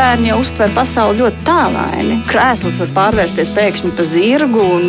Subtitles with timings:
[0.00, 2.18] bērni jau uztver pasauli ļoti tālaini.
[2.30, 4.86] Krēsls var pārvērsties pēkšņi par zirgu, un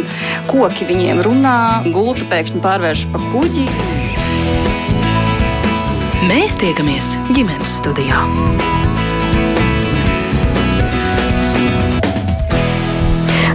[0.48, 1.58] koki viņiem runā,
[1.92, 3.68] gulta pēkšņi pārvēršas par kuģi.
[6.32, 8.24] Mēs tiekamies ģimenes studijā.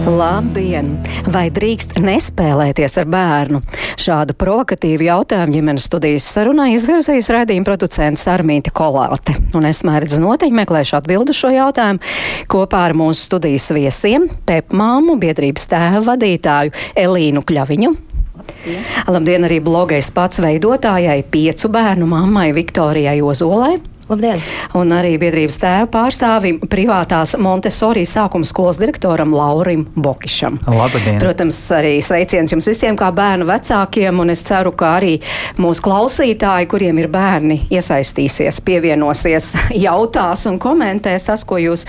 [0.07, 0.93] Labdien!
[1.33, 3.59] Vai drīkst nespēlēties ar bērnu?
[3.99, 9.35] Šādu provokatīvu jautājumu ģimenes studijas sarunā izvirzījusi raidījuma producents Armīti Kolāte.
[9.57, 11.99] Un es mērdzu noteikti meklēšu atbildu šo jautājumu
[12.47, 17.91] kopā ar mūsu studijas viesiem- Pepmāmu, biedrības tēva vadītāju Elīnu Kļaviņu.
[18.37, 18.87] Labdien.
[19.11, 23.75] Labdien arī blogais pats veidotājai, piecu bērnu mammai Viktorijai Ozolai.
[24.07, 24.39] Labdien!
[24.79, 30.61] Un arī biedrības tēva pārstāvim privātās Montesori sākuma skolas direktoram Laurim Bokišam.
[30.63, 31.17] Labdien!
[31.19, 35.17] Protams, arī sveiciens jums visiem kā bērnu vecākiem, un es ceru, ka arī
[35.59, 39.51] mūsu klausītāji, kuriem ir bērni, iesaistīsies, pievienosies,
[39.87, 41.83] jautās un komentēs tas, ko jūs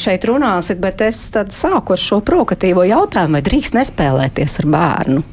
[0.00, 5.30] šeit runāsiet, bet es tad sāku ar šo provokatīvo jautājumu, vai drīkst nespēlēties ar bērnu?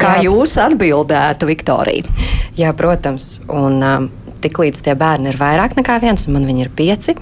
[0.00, 0.30] Kā Jā.
[0.30, 2.28] jūs atbildētu, Viktorija?
[2.56, 3.34] Jā, protams.
[3.52, 4.08] Un, um,
[4.44, 7.16] tiklīdz tie bērni ir vairāk nekā viens, un man viņi ir pieci.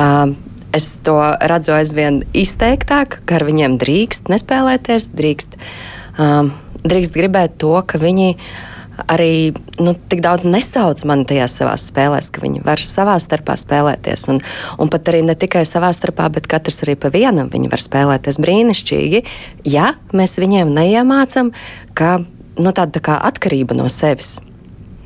[0.00, 0.36] Um,
[0.76, 5.56] es to redzu aizvien izteiktāk, ka ar viņiem drīkst nespēlēties, drīkst,
[6.18, 6.52] um,
[6.84, 8.34] drīkst gribēt to, ka viņi
[9.08, 14.26] arī nu, tik daudz nesauc mani tajās savās spēlēs, ka viņi var savā starpā spēlēties.
[14.32, 14.42] Un,
[14.76, 18.40] un pat arī ne tikai savā starpā, bet katrs arī pa vienam viņi var spēlēties
[18.44, 19.22] brīnišķīgi,
[19.72, 21.54] ja mēs viņiem neiemācam,
[21.96, 24.38] ka nu, tāda tā kā atkarība no sevis.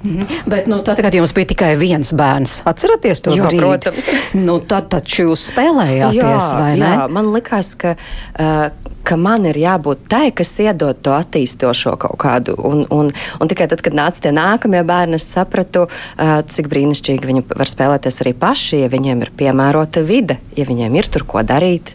[0.05, 0.27] Mm -hmm.
[0.47, 3.59] Bet nu, tad, kad jums bija tikai viens bērns, atceraties to brīdi?
[3.59, 4.09] Protams.
[4.33, 6.91] nu, tad taču jūs spēlējāties, jā, vai ne?
[6.97, 7.97] Jā, man likās, ka.
[8.39, 8.71] Uh,
[9.05, 12.55] ka man ir jābūt tai, kas iedod to attīstošo kaut kādu.
[12.57, 13.11] Un, un,
[13.41, 17.69] un tikai tad, kad nāca tie nākamie bērni, es sapratu, uh, cik brīnišķīgi viņi var
[17.69, 21.93] spēlēties arī paši, ja viņiem ir piemērota vide, ja viņiem ir tur ko darīt.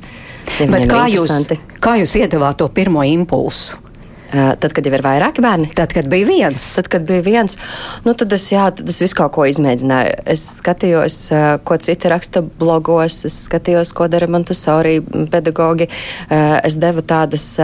[0.59, 1.49] Ja kā jūs,
[1.80, 3.88] kā jūs iedavāt to pirmo impulsu?
[4.29, 5.71] Eh, tad, kad jau ir vairāki bērni?
[5.73, 6.65] Tad, kad bija viens.
[6.77, 7.57] Tad, kad bija viens,
[8.05, 10.19] nu, tad es, jā, tad es visu kaut ko izmēģināju.
[10.29, 15.89] Es skatījos, eh, ko citi raksta blogos, es skatījos, ko dara Montesori pedagogi.
[16.29, 17.57] Eh, es devu tādas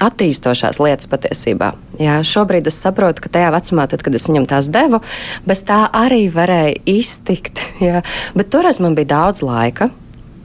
[0.00, 1.74] attīstošās lietas patiesībā.
[2.00, 5.02] Jā, šobrīd es saprotu, ka tajā vecumā, tad, kad es viņam tās devu,
[5.44, 7.60] bez tā arī varēja iztikt.
[7.80, 8.00] Jā.
[8.34, 9.90] Bet toreiz man bija daudz laika.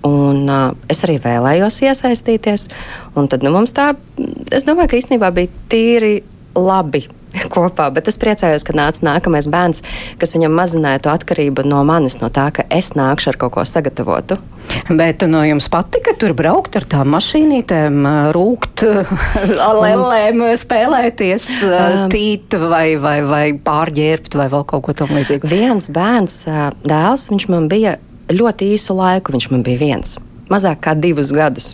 [0.05, 2.69] Un, uh, es arī vēlējos iesaistīties.
[3.15, 3.91] Tad nu, tā,
[4.53, 6.19] es domāju, ka īstenībā bija tīri
[6.55, 7.05] labi
[7.55, 9.81] kopā, bet es priecājos, ka nāca nākamais bērns,
[10.21, 13.65] kas viņam mazināja to atkarību no manis, no tā, ka es nākšu ar kaut ko
[13.67, 14.37] sagatavotu.
[14.89, 17.99] Bet no jums patika tur braukt ar tām mašīnītēm,
[18.35, 18.85] rūkt,
[19.83, 21.47] lēlēm, spēlēties,
[22.13, 25.49] tīt vai, vai, vai pārģērbt vai vēl kaut ko tam līdzīgu?
[25.51, 26.43] Viens bērns,
[26.85, 27.97] dēls, viņš man bija
[28.31, 30.15] ļoti īsu laiku viņš man bija viens.
[30.51, 31.73] Mazāk kā divus gadus.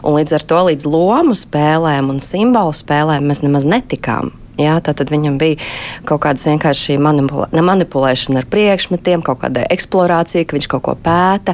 [0.00, 4.32] Un līdz ar to līdz lomu spēlēm un simbolu spēlēm mēs nemaz netikām.
[4.56, 5.60] Jā, tad viņam bija
[6.08, 11.52] kaut kāda vienkārši manipulē, manipulēšana ar priekšmetiem, kaut kāda eksplorācija, ka viņš kaut ko pēta.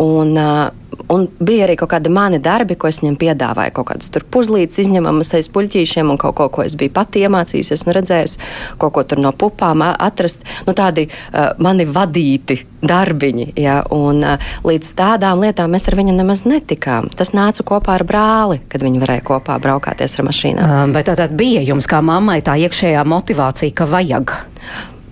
[0.00, 3.72] Un, uh, Un bija arī kaut kādi mani darbi, ko es viņam piedāvāju.
[3.78, 7.86] Kaut kādus tur puzlītes izņemamas aiz puļķīšiem, un kaut ko, ko es biju pati iemācījusies
[7.86, 8.40] un redzējusi,
[8.82, 10.44] kaut ko tur no pupām atrast.
[10.66, 13.48] Nu, tādi uh, mani vadīti darbiņi.
[13.62, 17.08] Ja, un, uh, līdz tādām lietām mēs ar viņu nemaz netikām.
[17.14, 20.76] Tas nāca kopā ar brāli, kad viņi varēja kopā braukāties ar mašīnām.
[20.84, 24.38] Um, bet tā tad bija jums kā mammai tā iekšējā motivācija, ka vajag.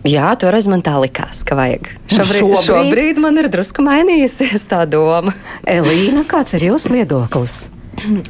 [0.07, 1.89] Jā, toreiz man tā likās, ka vajag.
[2.11, 2.67] Šobrīd, šobrīd?
[2.67, 5.35] šobrīd man ir drusku mainījusies tā doma.
[5.67, 7.65] Elīna, kāds ir jūsu viedoklis?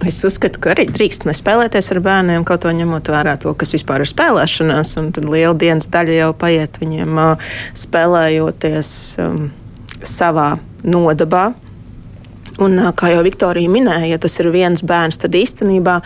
[0.07, 4.05] Es uzskatu, ka arī drīkst nespēlēties ar bērniem, kaut ko ņemot vērā to, kas vispār
[4.05, 4.95] ir spēlēšanās.
[5.17, 7.19] Tad liela dienas daļa jau paiet viņiem
[7.77, 8.91] spēlējoties
[9.25, 9.49] um,
[10.07, 10.53] savā
[10.87, 11.49] nodabā.
[12.63, 15.99] Un, kā jau Viktorija minēja, ja tas ir viens bērns, tad īstenībā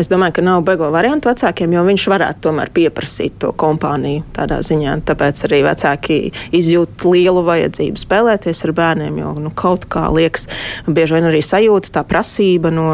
[0.00, 4.62] es domāju, ka nav beigo variantu vecākiem, jo viņš varētu tomēr pieprasīt to kompāniju tādā
[4.64, 4.96] ziņā.
[5.10, 6.18] Tāpēc arī vecāki
[6.56, 10.48] izjūt lielu vajadzību spēlēties ar bērniem, jo nu, kaut kā liekas,
[10.88, 12.90] bieži vien arī sajūta tā prasība no.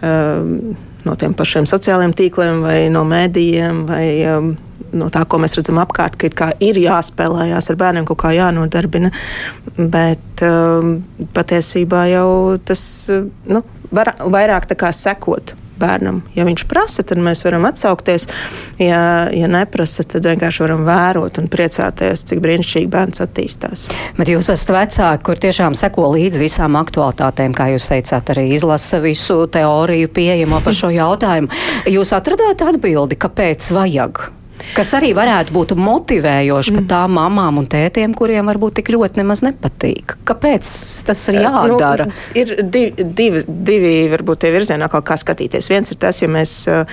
[0.00, 4.50] Uh, no tiem pašiem sociālajiem tīkliem, vai no mēdījiem, vai um,
[4.92, 9.12] no tā, ko mēs redzam apkārt, ka ir jāspēlējās ar bērniem, kaut kā jānodarbina.
[9.78, 11.00] Bet um,
[11.36, 12.30] patiesībā jau
[12.64, 13.64] tas nu,
[13.94, 16.20] var, vairāk sekot bērnam.
[16.36, 18.26] Ja viņš prasa, tad mēs varam atsaukties.
[18.80, 19.02] Ja,
[19.34, 23.86] ja neprasa, tad vienkārši varam vērot un priecāties, cik brīnišķīgi bērns attīstās.
[24.18, 29.00] Bet jūs esat vecāki, kur tiešām seko līdzi visām aktualitātēm, kā jūs teicāt, arī izlasa
[29.04, 31.50] visu teoriju pieejamo par šo jautājumu.
[31.90, 34.28] Jūs atradāt atbildi, kāpēc vajag?
[34.76, 36.80] Kas arī varētu būt motivējoši mm.
[36.80, 40.16] pat tām mamām un tētiem, kuriem varbūt tik ļoti nemaz nepatīk.
[40.28, 40.70] Kāpēc
[41.08, 42.06] tas ir jādara?
[42.10, 45.70] Nu, ir divi, divi, divi varbūt tie virzienā kaut kā skatīties.
[45.72, 46.84] Viens ir tas, ja mēs uh,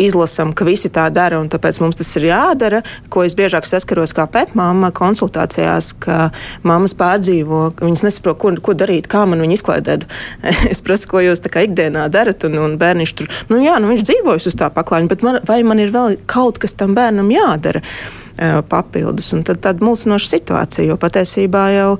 [0.00, 4.14] izlasam, ka visi tā dara un tāpēc mums tas ir jādara, ko es biežāk saskaros
[4.16, 6.28] kā pētmāma konsultācijās, ka
[6.66, 10.08] mammas pārdzīvo, viņas nesaprot, ko, ko darīt, kā man viņu izklaidēt.
[10.72, 13.92] es prasu, ko jūs tā kā ikdienā darat, un, un bērniņš tur, nu jā, nu
[13.92, 17.32] viņš dzīvojas uz tā paklājiņa, bet man, vai man ir vēl kaut kas tam bērnam
[17.34, 17.82] jādara?
[18.68, 19.32] papildus.
[19.32, 21.90] Un tad, tad mulsinoša situācija, jo patiesībā jau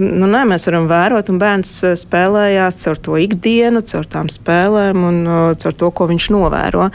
[0.00, 5.18] nu, nē, mēs varam vērot, un bērns spēlējās caur to ikdienu, caur tām spēlēm un
[5.60, 6.88] caur to, ko viņš novēro.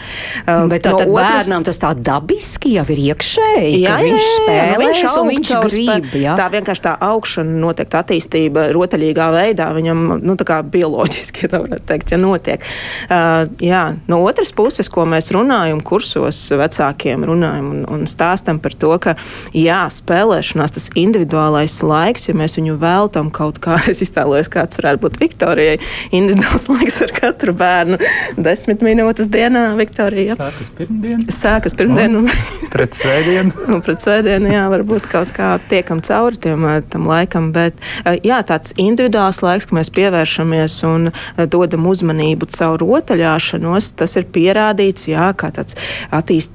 [0.72, 1.30] Bet tā no tad otras...
[1.30, 5.54] bērnam tas tā dabiski jau ir iekšēji, jā, jā, viņš spēlēs jā, viņš un viņš
[5.68, 6.10] grib.
[6.26, 6.36] Jā.
[6.40, 11.62] Tā vienkārši tā augšana noteikti attīstība rotaļīgā veidā viņam, nu tā kā bioloģiski, ja tā
[11.68, 12.66] varētu teikt, ja notiek.
[13.06, 18.76] Uh, jā, no otras puses, ko mēs runājam kursos vecākiem runājam un, un stāstam, par
[18.76, 19.16] to, ka
[19.56, 25.04] jā, spēlēšanās tas individuālais laiks, ja mēs viņu veltam kaut kā, es iztēlojos, kāds varētu
[25.06, 25.78] būt Viktorijai,
[26.12, 28.00] individuāls laiks ar katru bērnu.
[28.38, 30.36] Desmit minūtes dienā Viktorija.
[30.40, 31.24] Sākas pirmdien.
[31.32, 32.20] Sākas pirmdien.
[32.20, 32.30] Un,
[32.74, 33.56] pret svētdienu.
[33.76, 37.80] un pret svētdienu, jā, varbūt kaut kā tiekam cauri tiem, tam laikam, bet
[38.26, 41.10] jā, tāds individuāls laiks, ka mēs pievēršamies un
[41.52, 45.78] dodam uzmanību caur rotaļāšanos, tas ir pierādīts, jā, kā tāds
[46.16, 46.54] attīst,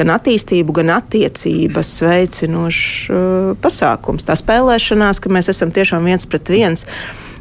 [0.00, 4.26] gan attīstību, gan attiecības veicinošs uh, pasākums.
[4.26, 6.86] Tā spēlēšanās, ka mēs esam tiešām viens pret viens.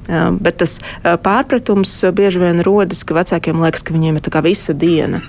[0.09, 4.73] Uh, bet tas uh, pārpratums bieži vien rodas, ka vecākiem liekas, ka viņiem ir visa
[4.73, 5.21] diena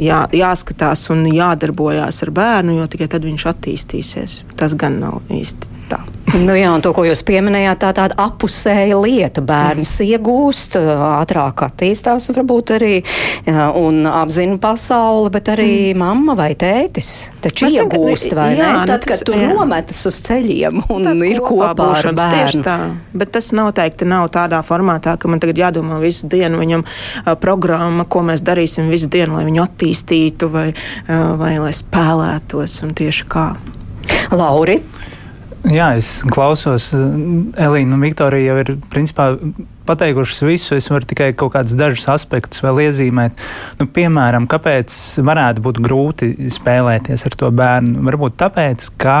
[0.00, 4.42] jā, jāskatās un jādarbojās ar bērnu, jo tikai tad viņš attīstīsies.
[4.58, 6.02] Tas gan nav īsti tā.
[6.36, 9.40] Nu jā, un to, ko jūs pieminējāt, tā tāda apusēja lieta.
[9.46, 10.08] Bērns mm.
[10.16, 16.00] iegūst, ātrāk attīstās varbūt arī jā, un apzina pasauli, bet arī mm.
[16.02, 18.82] mamma vai tētis taču Mēs iegūst, vai jā, ne?
[18.90, 19.52] Tad, kad tu jā.
[19.54, 22.64] nometas uz ceļiem un Tāds ir kopā, kopā ar bērnu.
[22.66, 22.76] Tā,
[23.16, 28.06] bet tas noteikti nav tādā formātā, ka man tagad jādomā visu dienu viņam uh, programma,
[28.10, 33.30] ko mēs darīsim visu dienu, lai viņu attīstītu vai, uh, vai lai spēlētos un tieši
[33.30, 33.48] kā.
[34.34, 34.80] Lauri,
[35.66, 36.92] Jā, es klausos.
[36.94, 39.32] Elīna un Viktorija jau ir principā
[39.88, 40.76] pateikušas visu.
[40.76, 43.42] Es varu tikai kaut kādus dažus aspektus vēl iezīmēt.
[43.80, 44.94] Nu, piemēram, kāpēc
[45.26, 48.04] varētu būt grūti spēlēties ar to bērnu?
[48.06, 49.18] Varbūt tāpēc, ka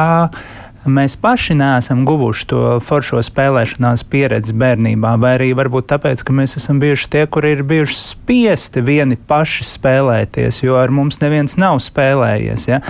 [0.90, 6.56] mēs paši neesam guvuši to foršo spēlēšanās pieredzi bērnībā, vai arī varbūt tāpēc, ka mēs
[6.60, 11.80] esam bijuši tie, kuri ir bijuši spiesti vieni paši spēlēties, jo ar mums neviens nav
[11.84, 12.66] spēlējies.
[12.70, 12.80] Ja?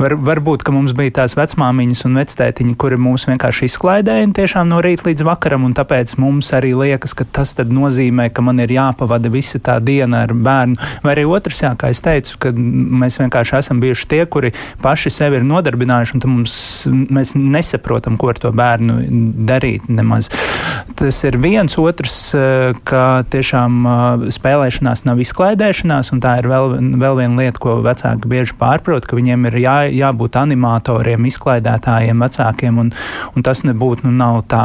[0.00, 4.80] Var, varbūt, ka mums bija tās vecmāmiņas un vectētiņi, kuri mūs vienkārši izklaidēja tiešām no
[4.84, 9.30] rīta līdz vakaram, un tāpēc mums arī liekas, ka tas nozīmē, ka man ir jāpavada
[9.32, 10.76] visa tā diena ar bērnu.
[11.04, 15.12] Vai arī otrs, jā, kā es teicu, ka mēs vienkārši esam bijuši tie, kuri paši
[15.12, 16.56] sevi ir nodarbinājuši, un mums,
[17.12, 18.98] mēs nesaprotam, ko ar to bērnu
[19.48, 20.30] darīt nemaz.
[20.96, 26.76] Tas ir viens, otrs, eh, ka tiešām eh, spēlēšanās nav izklaidēšanās, un tā ir vēl,
[27.02, 32.80] vēl viena lieta, ko vecāki bieži pārprot, ka viņiem ir jā, jābūt animatoriem, izklaidētājiem, vecākiem,
[32.80, 32.92] un,
[33.36, 34.64] un tas nebūtu nu, nav tā.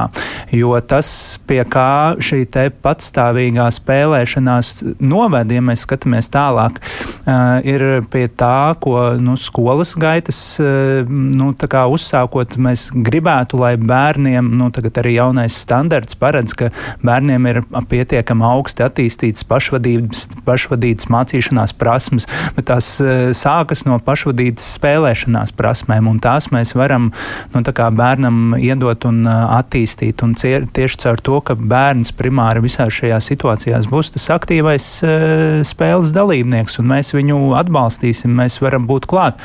[0.55, 2.45] Jo tas, pie kā šī
[2.83, 10.39] patstāvīgā spēlēšanās noved, ja mēs skatāmies tālāk, uh, ir pie tā, ko nu, skolas gaitas
[10.59, 11.51] nu,
[11.95, 16.71] uzsākot, mēs gribētu, lai bērniem, nu, tagad arī jaunais standarts paredz, ka
[17.05, 24.67] bērniem ir pietiekami augsti attīstītas pašvadības, pašvadītas mācīšanās prasmes, bet tās e, sākas no pašvadītas
[24.77, 27.11] spēlēšanās prasmēm, un tās mēs varam
[27.53, 27.63] nu,
[28.01, 30.23] bērnam iedot un e, attīstīt.
[30.25, 35.61] Un cie, tieši caur to, ka bērns primāri visā šajā situācijās būs tas aktīvais uh,
[35.65, 39.39] spēles dalībnieks, un mēs viņu atbalstīsim, mēs varam būt klāt.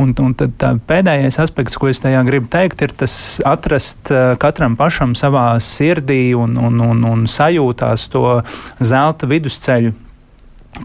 [0.00, 3.14] Un, un tad pēdējais aspekts, ko es tajā gribu teikt, ir tas
[3.46, 8.40] atrast eh, katram pašam savā sirdī un, un, un, un sajūtās to
[8.80, 9.94] zelta vidusceļu.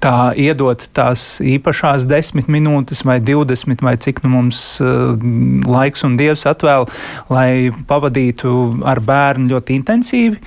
[0.02, 5.20] Kā iedot tās īpašās desmit minūtes vai divdesmit, vai cik nu mums uh,
[5.68, 6.88] laiks un dievs atvēl,
[7.28, 8.54] lai pavadītu
[8.88, 10.40] ar bērnu ļoti intensīvi,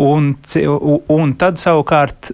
[0.00, 0.32] un,
[1.12, 2.32] un tad savukārt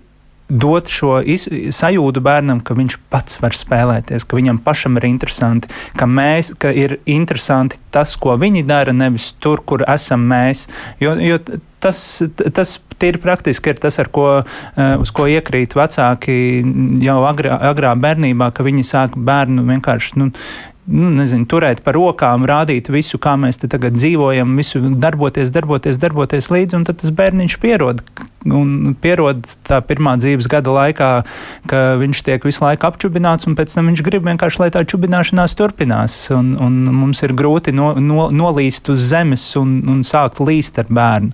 [0.49, 5.71] dot šo iz, sajūtu bērnam, ka viņš pats var spēlēties, ka viņam pašam ir interesanti,
[5.99, 10.67] ka, mēs, ka ir interesanti tas, ko viņi dara, nevis tur, kur esam mēs.
[11.01, 11.39] Jo, jo
[11.83, 12.01] tas,
[12.55, 16.37] tas tīri praktiski ir tas, ko, eh, uz ko iekrīt vecāki
[17.03, 20.19] jau agrā, agrā bērnībā, ka viņi sāk bērnu vienkārši.
[20.21, 20.31] Nu,
[20.87, 26.01] nu, nezinu, turēt par rokām, rādīt visu, kā mēs te tagad dzīvojam, visu darboties, darboties,
[26.03, 28.03] darboties līdzi, un tad tas bērniņš pierod,
[28.47, 31.11] un pierod tā pirmā dzīves gada laikā,
[31.71, 35.57] ka viņš tiek visu laiku apčubināts, un pēc tam viņš grib vienkārši, lai tā čubināšanās
[35.59, 36.17] turpinās.
[36.35, 40.89] Un, un mums ir grūti no, no, nolīst uz zemes un, un sākt līst ar
[40.89, 41.31] bērnu.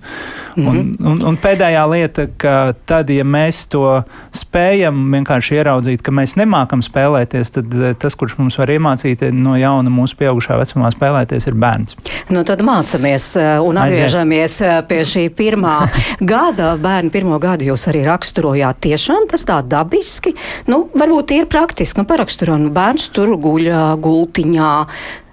[0.55, 0.69] Mm -hmm.
[0.69, 4.03] un, un, un pēdējā lieta, ka tad, ja mēs to
[4.35, 9.55] spējam vienkārši ieraudzīt, ka mēs nemākam spēlēties, tad eh, tas, kurš mums var iemācīt no
[9.59, 11.97] jauna mūsu pieaugušā vecumā spēlēties, ir bērns.
[12.29, 15.77] Nu, tad mācāmies eh, un atgriežamies eh, pie šī pirmā
[16.33, 16.75] gada.
[16.99, 18.81] Bērnu pirmo gadu jūs arī raksturojāt.
[18.83, 20.33] Tiešām tas tā dabiski,
[20.67, 22.01] nu, varbūt ir praktiski.
[22.01, 23.69] Nu, paraksturojot, nu, bērns tur guļ
[24.03, 24.71] gultiņā.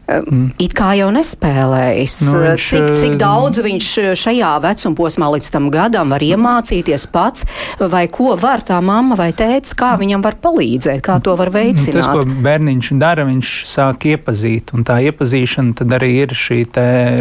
[0.06, 0.52] Mm.
[0.62, 2.12] It kā jau nespēlējis.
[2.28, 3.88] Nu, viņš, cik, cik daudz viņš
[4.20, 7.46] šajā vecuma posmā līdz tam gadam var iemācīties pats,
[7.80, 11.98] vai ko var tā mamma vai tēvs, kā viņam var palīdzēt, kā to var veicināt?
[11.98, 16.62] Tas, ko bērniņš dara, viņš sāk iepazīt, un tā iepazīšana tad arī ir šī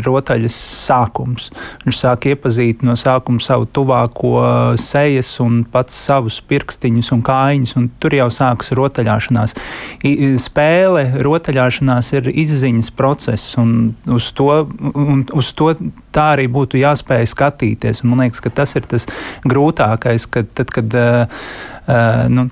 [0.06, 1.50] rotaļas sākums.
[1.88, 4.36] Viņš sāk iepazīt no sākuma savu tuvāko
[4.78, 9.58] sejas un pats savus pirkstiņus un kājiņus, un tur jau sākas rotaļāšanās.
[10.46, 15.74] Spēle rotaļāšanās ir izziņa apziņas process, un uz to, un uz to
[16.12, 18.04] tā arī būtu jāspēj skatīties.
[18.04, 19.08] Un man liekas, ka tas ir tas
[19.46, 21.28] grūtākais, kad, tad, kad uh,
[21.86, 22.48] nu,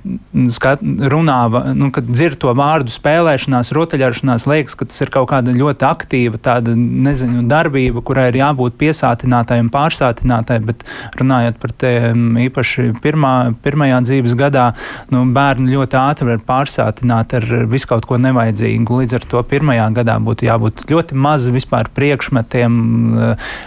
[0.53, 1.37] skat, runā,
[1.73, 6.37] nu, kad dzird to vārdu spēlēšanās, rotaļāšanās, liekas, ka tas ir kaut kāda ļoti aktīva
[6.43, 10.85] tāda, nezinu, darbība, kurai ir jābūt piesātinātai un pārsātinātai, bet
[11.17, 13.33] runājot par tiem īpaši pirmā,
[13.65, 14.67] pirmajā dzīves gadā,
[15.13, 19.01] nu, bērni ļoti ātri var pārsātināt ar visu kaut ko nevajadzīgu.
[19.01, 22.77] Līdz ar to pirmajā gadā būtu jābūt ļoti maz vispār priekšmetiem,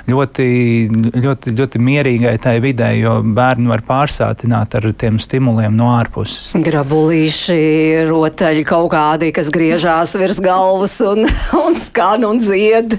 [0.07, 0.49] ļoti,
[1.27, 6.51] ļoti, ļoti mierīgai tai vidē, jo bērni var pārsātināt ar tiem stimuliem stimuliem no ārpuses.
[6.53, 11.25] Grabulīši, rotaļi kaut kādi, kas griežās virs galvas un,
[11.57, 12.99] un skan un dzied.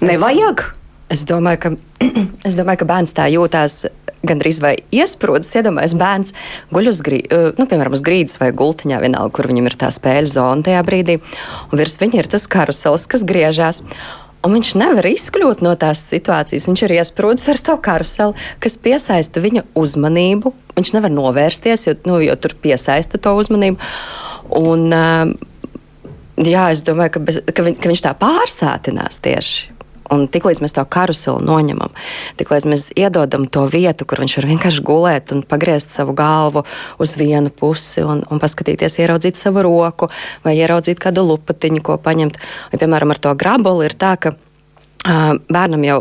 [0.00, 0.64] Nevajag?
[1.08, 1.72] Es, es, domāju, ka,
[2.48, 3.82] es domāju, ka bērns tā jūtās
[4.24, 5.52] gandrīz vai iesprūdis.
[5.60, 6.32] Iedomājieties, bērns
[6.72, 10.32] guļ uz, grī, nu, piemēram, uz grīdas vai gultiņā, vienalga, kur viņam ir tā spēļu
[10.38, 11.18] zona tajā brīdī,
[11.68, 13.84] un virs viņa ir tas karusels, kas griežās.
[14.46, 16.68] Un viņš nevar izkļūt no tās situācijas.
[16.70, 20.52] Viņš ir iesprūdis ar to karuseli, kas piesaista viņa uzmanību.
[20.78, 23.82] Viņš nevar novērsties, jo, nu, jo tur piesaista to uzmanību.
[24.58, 24.86] Un,
[26.38, 29.77] jā, es domāju, ka, bez, ka, viņ, ka viņš tā pārsātinās tieši.
[30.14, 31.92] Un tiklīdz mēs to karuseli noņemam,
[32.40, 36.64] tiklīdz mēs iedodam to vietu, kur viņš var vienkārši gulēt un pagriezt savu galvu
[37.02, 40.08] uz vienu pusi un, un paskatīties, ieraudzīt savu roku
[40.44, 42.38] vai ieraudzīt kādu lupatiņu, ko paņemt.
[42.72, 46.00] Vai, piemēram, ar to grabuli ir tā, ka uh, bērnam jau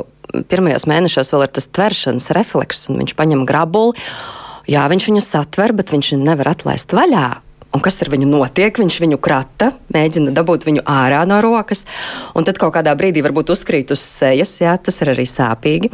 [0.52, 3.96] pirmajos mēnešos vēl ir tas tveršanas refleks, un viņš paņem grabuli.
[4.68, 7.28] Jā, viņš viņu satver, bet viņš nevar atlaist vaļā.
[7.77, 8.74] Un kas ar viņu notiek?
[8.81, 11.86] Viņš viņu krata, mēģina dabūt viņu ārā no rokas,
[12.34, 14.55] un tad kaut kādā brīdī varbūt uzkrīt uz sejas.
[14.63, 15.91] Jā, tas ir arī sāpīgi.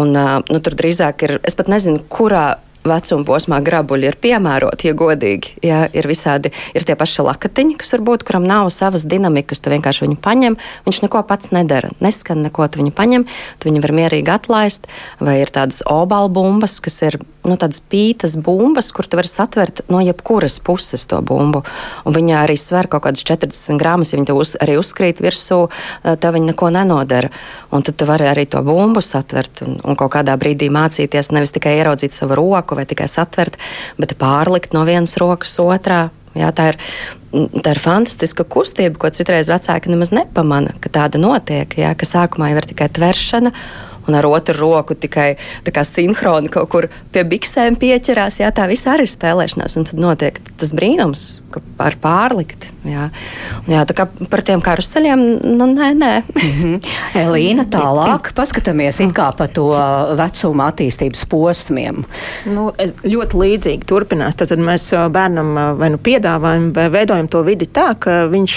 [0.00, 2.48] Un, nu, tur drīzāk ir, es pat nezinu, kurā
[2.86, 5.54] vecuma posmā grabuļi ir piemēroti, ja godīgi.
[5.64, 10.06] Ja, ir visādi, ir tie paši lakatiņi, kas varbūt, kuram nav savas dinamikas, tu vienkārši
[10.06, 10.56] viņu paņem,
[10.86, 13.26] viņš neko pats nedara, neskan neko, tu viņu paņem,
[13.60, 14.88] tu viņu var mierīgi atlaist,
[15.20, 19.82] vai ir tādas obalu bumbas, kas ir, nu, tādas pītas bumbas, kur tu vari satvert
[19.92, 21.62] no jebkuras puses to bumbu,
[22.04, 25.62] un viņa arī sver kaut kādas 40 grāmas, ja viņa uz, arī uzkrīt virsū,
[26.20, 27.32] tev viņa neko nenodara,
[27.72, 31.54] un tad tu vari arī to bumbu satvert, un, un kaut kādā brīdī mācīties nevis
[31.56, 33.56] tikai ieraudzīt savu roku, vai tikai satvert,
[34.00, 36.08] bet pārlikt no vienas rokas otrā.
[36.30, 36.76] Jā, tā, ir,
[37.58, 41.72] tā ir fantastiska kustība, ko citreiz vecāki nemaz nepamana, ka tāda notiek.
[41.74, 43.50] Jā, ka sākumā jau ir tikai tveršana,
[44.10, 45.36] un ar otru roku tikai
[45.86, 48.40] sinhroni kaut kur pie biksēm pieķerās.
[48.42, 52.68] Jā, tā viss arī ir spēlēšanās, un tad notiek tas brīnums, ka var pārlikt.
[52.86, 53.08] Jā,
[53.68, 55.22] jā tā kā par tiem karuseļiem,
[55.58, 56.12] nu nē, nē.
[56.28, 56.90] Mm -hmm.
[57.22, 59.68] Elīna, tālāk paskatāmies it kā pa to
[60.16, 62.04] vecuma attīstības posmiem.
[62.46, 62.72] Nu,
[63.04, 64.36] ļoti līdzīgi turpinās.
[64.36, 68.54] Tad mēs bērnam vai nu piedāvājam, vai veidojam to vidi tā, ka viņš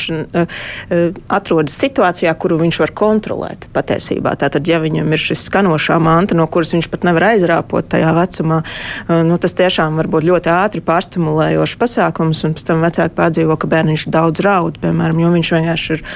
[1.28, 4.36] atrodas situācijā, kuru viņš var kontrolēt patiesībā.
[4.36, 8.62] Tātad, ja viņam ir šis skanošā manta, no kuras viņš pat nevar aizrāpot tajā vecumā,
[8.64, 13.58] uh, nu, tas tiešām var būt ļoti ātri pārstimulējošs pasākums, un pēc tam vecāki pārdzīvo,
[13.60, 16.08] ka bērniņš daudz raud, piemēram, jo viņš vienkārši ir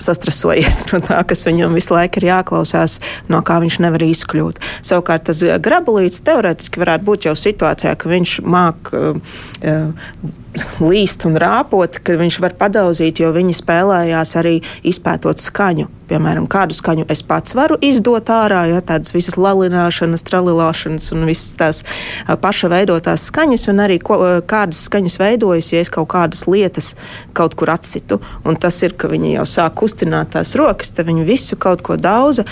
[0.00, 2.98] sastrasojies no tā, kas viņam visu laiku ir jāklausās,
[3.32, 4.60] no kā viņš nevar izkļūt.
[4.86, 9.20] Savukārt tas grabulīts teorētiski varētu būt jau situācijā, ka viņš māk uh,
[9.60, 10.38] uh,
[10.82, 15.88] līst un rāpot, ka viņš var padauzīt, jo viņi spēlējās arī izpētot skaņu.
[16.10, 21.52] Piemēram, kādu skaņu es pats varu izdot ārā, ja tādas visas lalināšanas, tralilāšanas un visas
[21.54, 21.82] tās
[22.26, 24.18] paša veidotās skaņas, un arī ko,
[24.50, 26.96] kādas skaņas veidojas, ja es kaut kādas lietas
[27.36, 28.18] kaut kur atsitu.
[28.42, 31.94] Un tas ir, ka viņi jau sāk kustināt tās rokas, tad viņi visu kaut ko
[31.94, 32.42] daudz.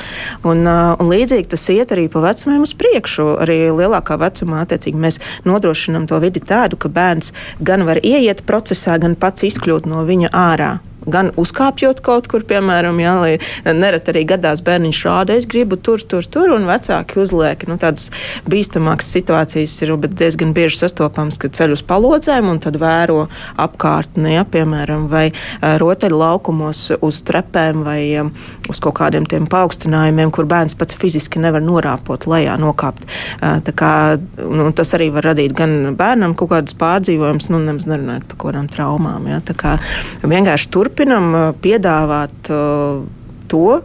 [0.47, 3.27] Un, un līdzīgi tas iet arī pa vecumiem uz priekšu.
[3.43, 8.99] Arī lielākā vecumā attiecīgi mēs nodrošinām to vidi tādu, ka bērns gan var ieiet procesā,
[9.01, 10.77] gan pats izkļūt no viņa ārā
[11.13, 16.03] gan uzkāpjot kaut kur, piemēram, jā, lai nereti arī gadās bērniņš rāda, es gribu tur,
[16.05, 17.65] tur, tur, un vecāki uzliek.
[17.69, 18.11] Nu, tādas
[18.49, 23.27] bīstamākas situācijas ir diezgan bieži sastopams, kad ceļ uz palodzēm un tad vēro
[23.59, 25.29] apkārtni, ja, piemēram, vai
[25.61, 28.33] rotaļu laukumos uz trepēm vai um,
[28.69, 33.07] uz kaut kādiem tiem paaugstinājumiem, kur bērns pats fiziski nevar norāpot lejā, nokāpt.
[33.41, 33.93] Tā kā,
[34.39, 38.53] nu, tas arī var radīt gan bērnam kaut kādas pārdzīvojumus, nu, nemaz nerunājot par kaut
[38.53, 39.29] kādām traumām.
[39.31, 39.41] Ja.
[39.45, 39.77] Tā kā
[40.23, 43.07] vienkārši turpināt turpinam uh, piedāvāt uh,
[43.47, 43.79] to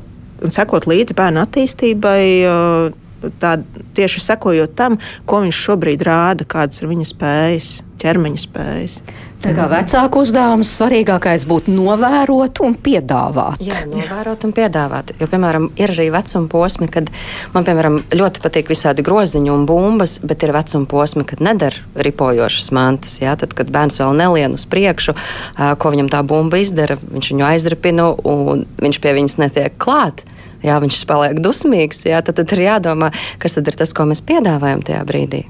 [0.44, 2.24] un sekot līdzi bērnu attīstībai.
[2.50, 3.54] Uh, tā,
[3.96, 4.98] tieši sekojot tam,
[5.30, 7.70] ko viņš šobrīd rāda, kādas ir viņa spējas,
[8.04, 9.00] ķermeņa spējas.
[9.44, 13.60] Tā kā vecāku uzdevums svarīgākais būtu novērot un piedāvāt.
[13.64, 15.12] Jā, novērot un piedāvāt.
[15.20, 17.10] Jo, piemēram, ir arī vecuma posmi, kad
[17.52, 22.72] man, piemēram, ļoti patīk visādi groziņi un bumbas, bet ir vecuma posmi, kad nedara ripojošas
[22.76, 23.18] mantas.
[23.20, 25.18] Jā, tad, kad bērns vēl nelien uz priekšu,
[25.60, 30.24] ko viņam tā bumba izdara, viņš viņu aizripina un viņš pie viņas netiek klāt.
[30.64, 32.06] Jā, viņš paliek dusmīgs.
[32.08, 33.12] Jā, tad, tad ir jādomā,
[33.44, 35.44] kas tad ir tas, ko mēs piedāvājam tajā brīdī.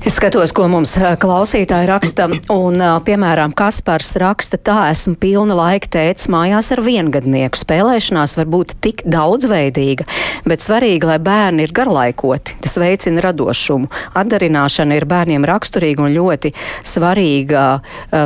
[0.00, 2.24] Es skatos, ko mums klausītāji raksta,
[2.54, 7.60] un, piemēram, Kaspars raksta, tā esmu pilna laika tēts mājās ar viengadnieku.
[7.60, 10.06] Spēlēšanās var būt tik daudzveidīga,
[10.48, 12.56] bet svarīgi, lai bērni ir garlaikoti.
[12.64, 13.90] Tas veicina radošumu.
[14.16, 17.66] Atdarināšana ir bērniem raksturīga un ļoti svarīga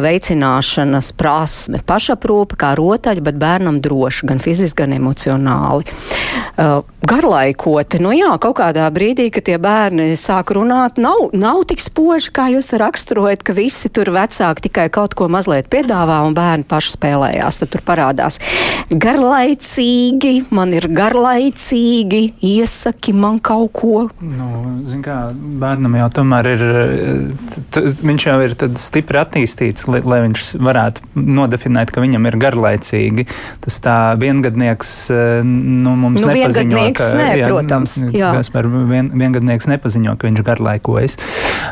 [0.07, 1.83] veicināšanas prasme.
[1.83, 5.91] Pašaprūpe kā rotaļa, bet bērnam droši, gan fiziski, gan emocionāli.
[7.05, 12.31] Garlaikoti, nu jā, kaut kādā brīdī, kad tie bērni sāk runāt, nav, nav tik spoži,
[12.35, 16.67] kā jūs te raksturojat, ka visi tur vecāki tikai kaut ko mazliet piedāvā un bērni
[16.69, 17.61] paši spēlējās.
[17.61, 18.39] Tad tur parādās
[18.91, 24.05] garlaicīgi, man ir garlaicīgi, iesaki man kaut ko.
[24.23, 24.49] Nu,
[24.89, 26.65] zin kā, bērnam jau tomēr ir,
[28.05, 33.27] viņš jau ir stipri attīstīts, lai, lai viņš varētu nodefinēt, ka viņam ir garlaicīgi.
[33.65, 34.95] Tas tā viengadnieks,
[35.45, 38.35] nu, mums nu, nepaziņo, ka, nē, jā, protams, jā.
[38.39, 41.19] Gaspar, vien, viengadnieks nepaziņo, ka viņš garlaikojas.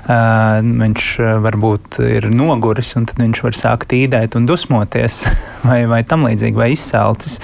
[0.03, 1.09] Viņš
[1.45, 5.23] varbūt ir noguris, un tad viņš var sākt īdēt un dusmoties,
[5.69, 7.39] vai, vai tam līdzīgi, vai izsalcis.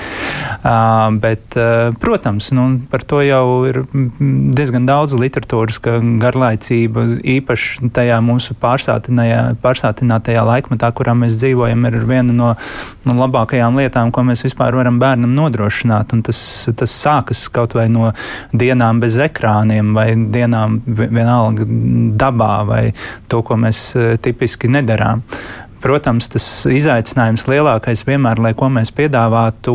[1.22, 1.54] Bet,
[2.02, 3.84] protams, nu, par to jau ir
[4.58, 7.04] diezgan daudz literatūras, ka garlaicība
[7.38, 12.50] īpaši tajā mūsu pārsātinātajā laikmetā, kurā mēs dzīvojam, ir viena no,
[13.06, 16.16] no labākajām lietām, ko mēs vispār varam bērnam nodrošināt.
[16.26, 16.40] Tas,
[16.74, 18.10] tas sākas kaut vai no
[18.50, 21.68] dienām bez ekrāniem vai dienām vienalga
[22.18, 22.82] dabā vai
[23.28, 25.24] to, ko mēs eh, tipiski nedarām.
[25.82, 29.74] Protams, tas izaicinājums lielākais vienmēr, lai ko mēs piedāvātu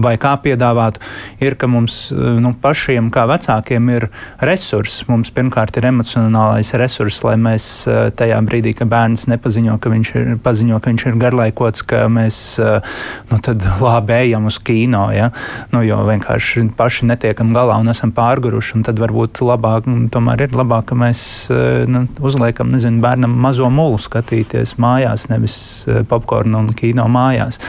[0.00, 1.02] vai kā piedāvātu,
[1.42, 4.08] ir, ka mums nu, pašiem, kā vecākiem, ir
[4.44, 5.06] resursi.
[5.10, 10.12] Mums pirmkārt ir emocionālais resurs, lai mēs eh, tajā brīdī, kad bērns nepaziņo, ka viņš
[10.20, 12.96] ir, paziņo, ka viņš ir garlaikots, ka mēs eh,
[13.30, 13.40] nu,
[13.80, 15.30] labi ejam uz kino, ja?
[15.72, 18.76] nu, jo vienkārši paši netiekam galā un esam pārguruši.
[18.78, 21.22] Un tad varbūt labāk, tomēr ir labāk, ka mēs
[21.52, 27.60] eh, nu, uzliekam nezinu, bērnam mazo mulu skatīties mājās nevis eh, popkornu un kino mājās.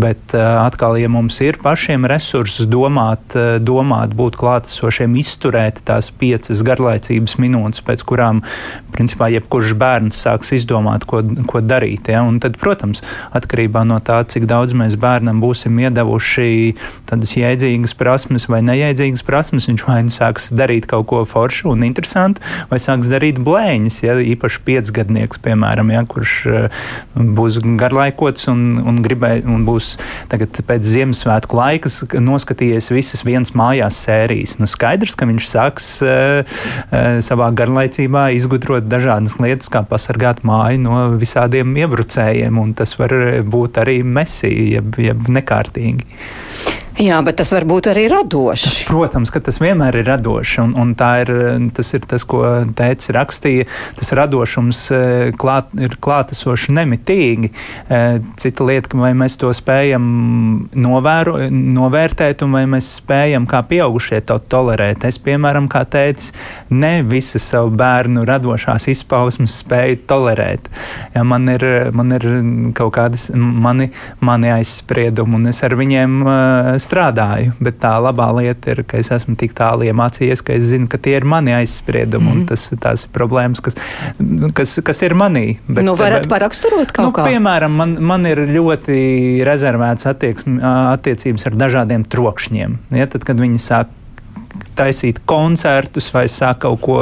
[0.00, 6.10] Bet eh, atkal, ja mums ir pašiem resursus domāt, eh, domāt būt klātesošiem, izturēt tās
[6.14, 8.42] piecas garlaicības minūtes, pēc kurām,
[8.94, 12.10] principā, jebkurš bērns sāks izdomāt, ko, ko darīt.
[12.12, 12.22] Ja?
[12.26, 13.04] Un tad, protams,
[13.36, 16.48] atkarībā no tā, cik daudz mēs bērnam būsim iedavuši
[17.10, 21.84] tādas jēdzīgas prasmes vai nejēdzīgas prasmes, viņš vai nu sāks darīt kaut ko foršu un
[21.86, 26.34] interesantu, vai sāks darīt blēņas, ja īpaši piecgadnieks, piemēram, ja, kurš
[27.14, 29.94] būs garlaikots un, un, gribēja, un būs
[30.32, 34.56] tagad pēc Ziemassvētku laikas noskatījies visas vienas mājās sērijas.
[34.60, 40.84] Nu, skaidrs, ka viņš sāks uh, uh, savā garlaicībā izgudrot dažādas lietas, kā pasargāt māju
[40.86, 43.14] no visādiem iebrucējiem, un tas var
[43.46, 46.06] būt arī mesī, jeb, jeb nekārtīgi.
[47.00, 48.64] Jā, bet tas var būt arī radošs.
[48.66, 51.30] Tas, protams, ka tas vienmēr ir radošs, un, un ir
[51.72, 52.42] tas, ir tas ko
[52.76, 53.64] teicis rakstīja.
[53.96, 57.50] Tas radošums eh, klāt, ir klātesoši nemitīgi.
[57.88, 60.04] Eh, cita lieta, vai mēs to spējam
[60.76, 65.08] novēro, novērtēt, un vai mēs spējam kā pieaugušie to tolerēt.
[65.08, 66.34] Es, piemēram, kā teicis,
[66.68, 70.68] ne visas savu bērnu radošās izpausmes spēju tolerēt.
[71.16, 71.64] Ja man, ir,
[71.96, 72.28] man ir
[72.76, 73.88] kaut kādas mani,
[74.20, 77.54] mani aizspriedumi, un es ar viņiem uh, strādāju.
[77.62, 80.98] Bet tā labā lieta ir, ka es esmu tik tālu iemācījies, ka es zinu, ka
[80.98, 82.32] tie ir mani aizspriedumi, mm -hmm.
[82.32, 82.48] un mhm.
[82.50, 83.78] tas, tās ir problēmas, kas,
[84.54, 85.58] kas, kas ir manī.
[85.68, 87.28] Bet, nu, varat paraksturot kaut nu, kā?
[87.30, 92.78] Piemēram, man, man ir ļoti rezervēts attiecības ar dažādiem trokšņiem.
[92.90, 93.86] Ja, tad, kad viņi sāk
[94.74, 96.96] taisīt koncertus vai sāk kaut ko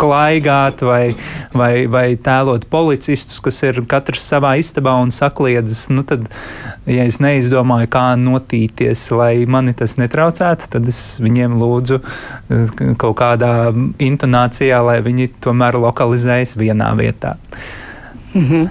[0.00, 1.14] klaigāt vai,
[1.54, 5.86] vai, vai tēlot policistus, kas ir katrs savā istabā un sakliedzas.
[5.94, 6.26] Nu, tad,
[6.88, 13.18] ja es neizdomāju, kā notīties, lai mani tas netraucētu, tad es viņiem lūdzu eh, kaut
[13.20, 13.54] kādā
[14.02, 17.36] intonācijā, lai viņi tomēr lokalizējas vienā vietā.
[18.34, 18.68] Mm -hmm.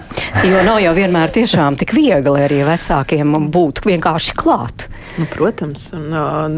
[0.51, 4.87] Jo nav jau vienmēr tiešām tik viegli arī vecākiem būt vienkārši klāt.
[5.17, 6.09] Nu, protams, un,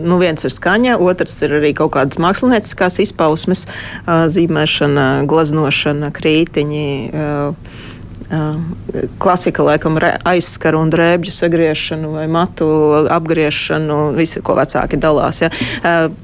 [0.03, 3.67] nu, viens ir skaņa, otrs ir arī kaut kādas mākslinieckās izpausmes,
[4.07, 7.13] zīmēšana, glaznošana, krītiņi
[9.19, 12.67] Klasika laikam aizskara un drēbju sagriešanu vai matu
[13.13, 15.43] apgriešanu, visu, ko vecāki dalās.
[15.43, 15.49] Ja.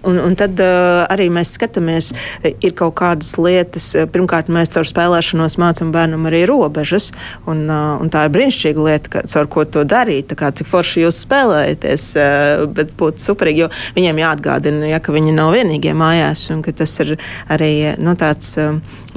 [0.08, 2.12] Un, un tad arī mēs skatāmies,
[2.50, 3.92] ir kaut kādas lietas.
[4.14, 7.12] Pirmkārt, mēs caur spēlēšanos mācām bērnam arī robežas,
[7.46, 10.34] un, un tā ir brīnišķīga lieta, caur ko to darīt.
[10.40, 12.08] Kā, cik forši jūs spēlējaties,
[12.74, 16.98] bet būtu superīgi, jo viņiem jāatgādina, ja, ka viņi nav vienīgie mājās, un ka tas
[17.06, 17.16] ir
[17.52, 18.56] arī nu, tāds,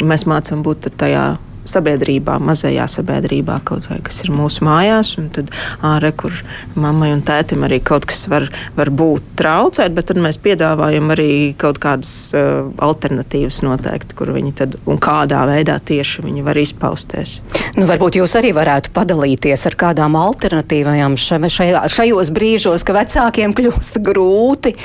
[0.05, 1.27] mēs mācām būt tajā
[1.69, 5.51] sabiedrībā, mazajā sabiedrībā, kaut vai kas ir mūsu mājās, un tad
[5.85, 6.37] ārē, kur
[6.79, 11.31] mammai un tētim arī kaut kas var, var būt traucēt, bet tad mēs piedāvājam arī
[11.61, 17.39] kaut kādas uh, alternatīvas noteikti, kur viņi tad un kādā veidā tieši viņi var izpausties.
[17.79, 23.99] Nu, varbūt jūs arī varētu padalīties ar kādām alternatīvām šajā, šajos brīžos, ka vecākiem kļūst
[24.05, 24.77] grūti.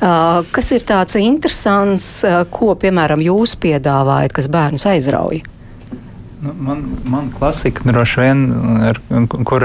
[0.00, 5.53] Uh, kas ir tāds interesants, uh, ko, piemēram, jūs piedāvājat, kas bērnus aizrauja?
[6.44, 8.40] Nu, man, man klasika droši vien,
[8.84, 8.98] ar,
[9.48, 9.64] kur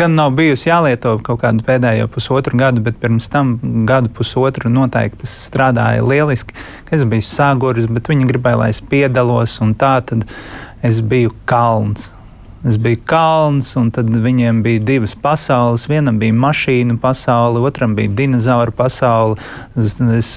[0.00, 5.28] gan nav bijusi jālieto kaut kādu pēdējo pusotru gadu, bet pirms tam gadu pusotru noteikti
[5.28, 6.56] strādāja lieliski.
[6.88, 10.24] Es biju sāguris, bet viņi gribēja, lai es piedalos, un tā tad
[10.80, 12.08] es biju kalns.
[12.64, 15.82] Es biju kalns, un tad viņiem bija divas pasaules.
[15.84, 19.36] Vienam bija mašīnu pasaule, otram bija dinozauru pasaule.
[19.76, 20.30] Es, es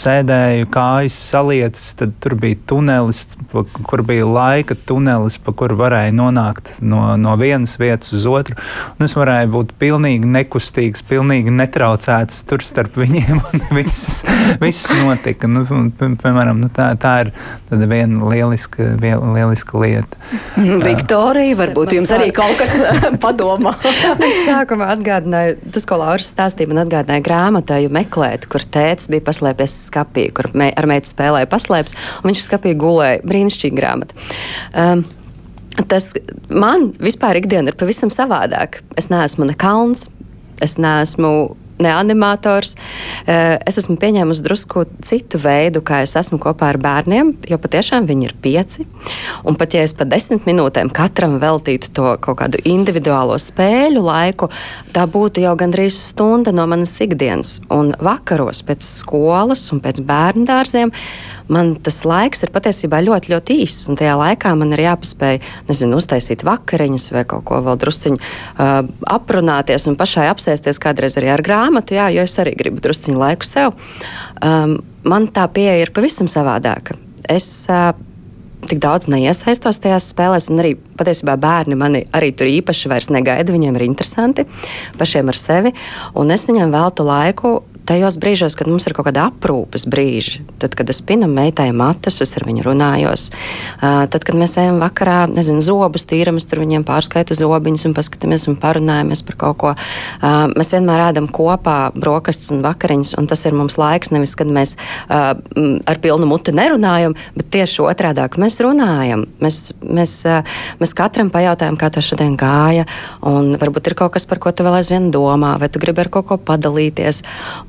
[0.00, 6.14] sēdēju, kājas salietas, tad tur bija tunelis, pa, kur bija laika tunelis, pa kuru varēja
[6.16, 8.56] nonākt no, no vienas vietas uz otru.
[8.96, 14.24] Un es varēju būt pilnīgi nekustīgs, pilnīgi netraucēts tur starp viņiem, un viss,
[14.64, 15.52] viss notika.
[15.52, 15.66] Nu,
[16.00, 17.34] piemēram, nu, tā, tā ir
[17.68, 20.24] viena lieliska, lieliska lieta.
[20.88, 22.22] Viktorija, var varbūt jums sāk...
[22.22, 23.74] arī kaut kas eh, padomā.
[24.48, 30.28] Sākumā atgādināja, tas, ko Lauris stāstīja, man atgādināja grāmatāju meklēt, kur tēts bija paslēpies skapī,
[30.34, 33.20] kur me, ar meitu spēlēja paslēpes, un viņš skapī gulēja.
[33.26, 34.24] Brīnišķīga grāmata.
[34.72, 35.04] Um,
[35.90, 36.12] Tas
[36.54, 38.78] man vispār ikdiena ir pavisam savādāk.
[38.94, 40.06] Es neesmu ne kalns,
[40.62, 42.76] es neesmu ne animators.
[43.26, 48.08] Eh, es esmu pieņēmusi drusku citu veidu, kā es esmu kopā ar bērniem, jo patiešām
[48.08, 48.86] viņi ir pieci.
[49.44, 54.50] Un pat ja es pa desmit minūtēm katram veltītu to kaut kādu individuālo spēļu laiku,
[54.94, 57.58] tā būtu jau gandrīz stunda no manas ikdienas.
[57.74, 60.94] Un vakaros pēc skolas un pēc bērnu dārziem
[61.52, 63.88] man tas laiks ir patiesībā ļoti, ļoti īss.
[63.90, 68.72] Un tajā laikā man ir jāpaspēj, nezinu, uztaisīt vakariņas vai kaut ko vēl drusciņu uh,
[69.16, 73.48] aprunāties un pašai apsēsties kādreiz arī ar grāmatu, jā, jo es arī gribu drusciņu laiku
[73.48, 73.76] sev.
[74.40, 76.96] Um, man tā pieeja ir pavisam savādāka.
[77.30, 77.92] Es uh,
[78.68, 83.52] tik daudz neiesaistos tajās spēlēs, un arī patiesībā bērni mani arī tur īpaši negaida.
[83.52, 84.46] Viņiem ir interesanti
[84.98, 85.74] pašiem ar sevi,
[86.16, 87.54] un es viņiem veltu laiku
[87.88, 92.20] tajos brīžos, kad mums ir kaut kāda aprūpes brīži, tad, kad es pinu meitai matus,
[92.24, 93.28] es ar viņu runājos,
[93.80, 98.48] tad, kad mēs ejam vakarā, nezinu, zobus tīram, es tur viņiem pārskaitu zobiņus un paskatāmies
[98.50, 99.74] un parunājamies par kaut ko.
[100.54, 104.76] Mēs vienmēr ēdam kopā brokastis un vakariņas, un tas ir mums laiks, nevis, kad mēs
[105.08, 109.26] ar pilnu muti nerunājam, bet tieši otrādāk mēs runājam.
[109.44, 110.16] Mēs, mēs,
[110.80, 112.88] mēs katram pajautājam, kā tev šodien gāja,
[113.26, 116.12] un varbūt ir kaut kas, par ko tu vēl aizvien domā, vai tu gribi ar
[116.12, 117.22] kaut ko padalīties.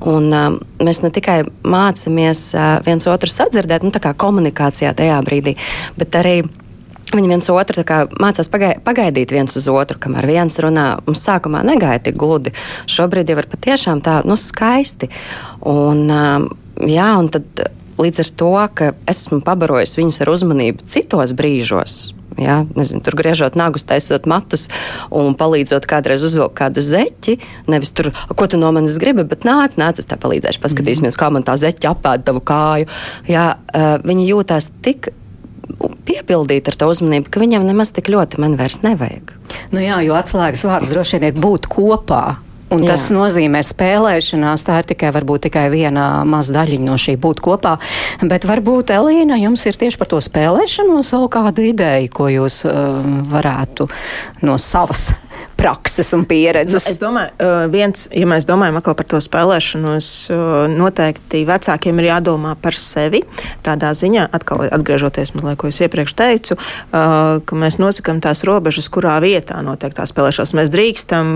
[0.05, 5.17] Un, uh, mēs ne tikai mācāmies uh, viens otru sadzirdēt, nu, tā kā komunikācijā tajā
[5.25, 5.57] brīdī,
[5.99, 6.43] bet arī
[7.13, 7.83] Viņi viens otru
[8.19, 10.87] mācās pagai, pagaidīt viens uz otru, kamēr viens runā.
[11.05, 12.53] Mums sākumā negaidīja tik gludi.
[12.89, 15.11] Šobrīd jau ir patiešām tā, nu, skaisti.
[15.61, 16.47] Un, um,
[16.81, 17.67] jā, un tad
[18.01, 22.14] līdz ar to, ka esmu pabarojis viņus ar uzmanību citos brīžos.
[22.41, 24.67] Ja, nezinu, tur griežot nagus, taisot matus
[25.13, 27.37] un palīdzot kādreiz uzvilkt kādu zeķi.
[27.71, 30.61] Nevis tur, ko tu no manis gribi, bet nāc, nāc, es tā palīdzēšu.
[30.63, 32.89] Paskatīsimies, kā man tā zeķa apēda tavu kāju.
[33.31, 35.13] Ja, uh, viņi jūtās tik
[36.05, 39.33] piepildīti ar to uzmanību, ka viņam nemaz tik ļoti man vairs nevajag.
[39.73, 42.23] Nu jā, jo atslēgas vārds droši vien ir būt kopā.
[42.73, 42.95] Un Jā.
[42.95, 44.63] tas nozīmē spēlēšanās.
[44.65, 47.75] Tā ir tikai, varbūt, tikai viena maza daļiņa no šī būt kopā.
[48.25, 52.97] Bet varbūt, Elīna, jums ir tieši par to spēlēšanos vēl kāda ideja, ko jūs uh,
[53.29, 53.89] varētu
[54.47, 55.11] no savas
[55.55, 56.85] prakses un pieredzes.
[56.85, 62.09] Nu, es domāju, uh, viens, ja mēs domājam par to spēlēšanos, uh, noteikti vecākiem ir
[62.09, 63.23] jādomā par sevi.
[63.65, 68.89] Tādā ziņā, atkal atgriežoties mazliet, ko es iepriekš teicu, uh, ka mēs nosakām tās robežas,
[68.93, 70.55] kurā vietā notiek tā spēlēšanās.
[70.59, 71.31] Mēs drīkstam,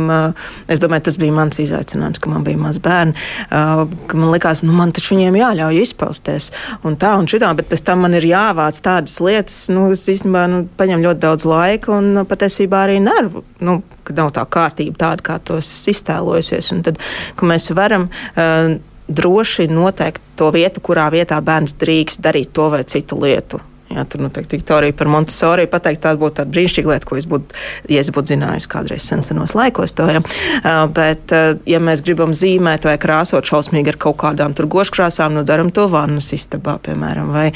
[0.72, 3.16] es domāju, tas bija mans izaicinājums, ka man bija maz bērni,
[3.50, 6.50] ka man likās, nu man taču viņiem jāļauj izpausties
[6.88, 10.46] un tā un šitā, bet pēc tam man ir jāvāc tādas lietas, nu, es īstenībā
[10.52, 13.44] nu, paņem ļoti daudz laika un patiesībā arī nervu.
[13.64, 13.80] Nu,
[14.10, 16.74] ka nav tā kārtība tāda, kā tos iztēlojusies.
[16.76, 17.02] Un tad,
[17.38, 18.76] ka mēs varam uh,
[19.10, 23.62] droši noteikt to vietu, kurā vietā bērns drīkst darīt to vai citu lietu.
[23.90, 27.58] Jā, tur noteikti Viktorija par Montesori pateikt, tā būtu tāda brīnišķīga lieta, ko es būtu,
[27.90, 29.96] ja es būtu zinājusi kādreiz senos laikos.
[29.98, 30.22] To, ja.
[30.22, 35.34] uh, bet, uh, ja mēs gribam zīmēt vai krāsot šausmīgi ar kaut kādām tur goškrāsām,
[35.34, 37.50] nu daram to vannas istabā, piemēram, vai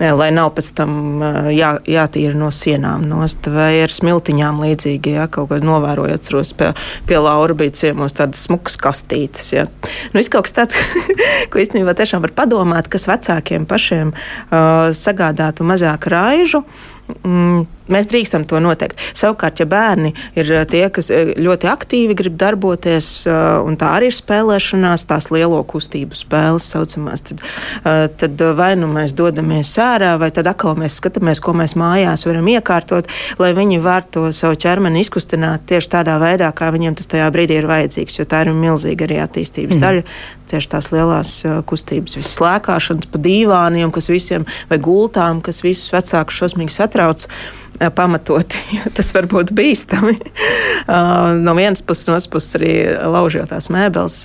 [0.00, 5.28] lai nav pēc tam uh, jā, jātīra no sienām nost, vai ar smiltiņām līdzīgi, ja
[5.28, 6.72] kaut ko novērojot, atceros pie,
[7.04, 9.50] pie Laura bija ciemos tādas smukas kastītes.
[9.52, 9.66] Ja.
[10.12, 10.80] Nu, viss kaut kas tāds,
[11.52, 16.64] ko īstenībā tiešām var padomāt, kas vecākiem pašiem uh, sagādātu mazāk raižu.
[17.22, 19.00] Mm, mēs drīkstam to noteikt.
[19.16, 23.94] Savukārt, ja bērni ir eh, tie, kas eh, ļoti aktīvi grib darboties, eh, un tā
[23.98, 27.42] arī ir spēlēšanās, tās lielo kustību spēles, saucamās, tad,
[28.20, 32.48] tad vai nu mēs dodamies ārā, vai tad atkal mēs skatāmies, ko mēs mājās varam
[32.54, 37.28] iekārtot, lai viņi var to savu ķermeni izkustināt tieši tādā veidā, kā viņiem tas tajā
[37.34, 39.84] brīdī ir vajadzīgs, jo tā ir milzīga arī attīstības mm.
[39.84, 40.06] daļa.
[40.54, 41.30] Tieši tās lielās
[41.66, 47.24] kustības, visas lēkāšanas pa dīvāniem, kas visiem, vai gultām, kas visus vecākus šausmīgi satrauc.
[47.94, 50.14] Pamatoti, jo tas var būt bīstami.
[51.42, 52.74] no vienas puses, no otras puses arī
[53.10, 54.18] laužot tās mēbeles,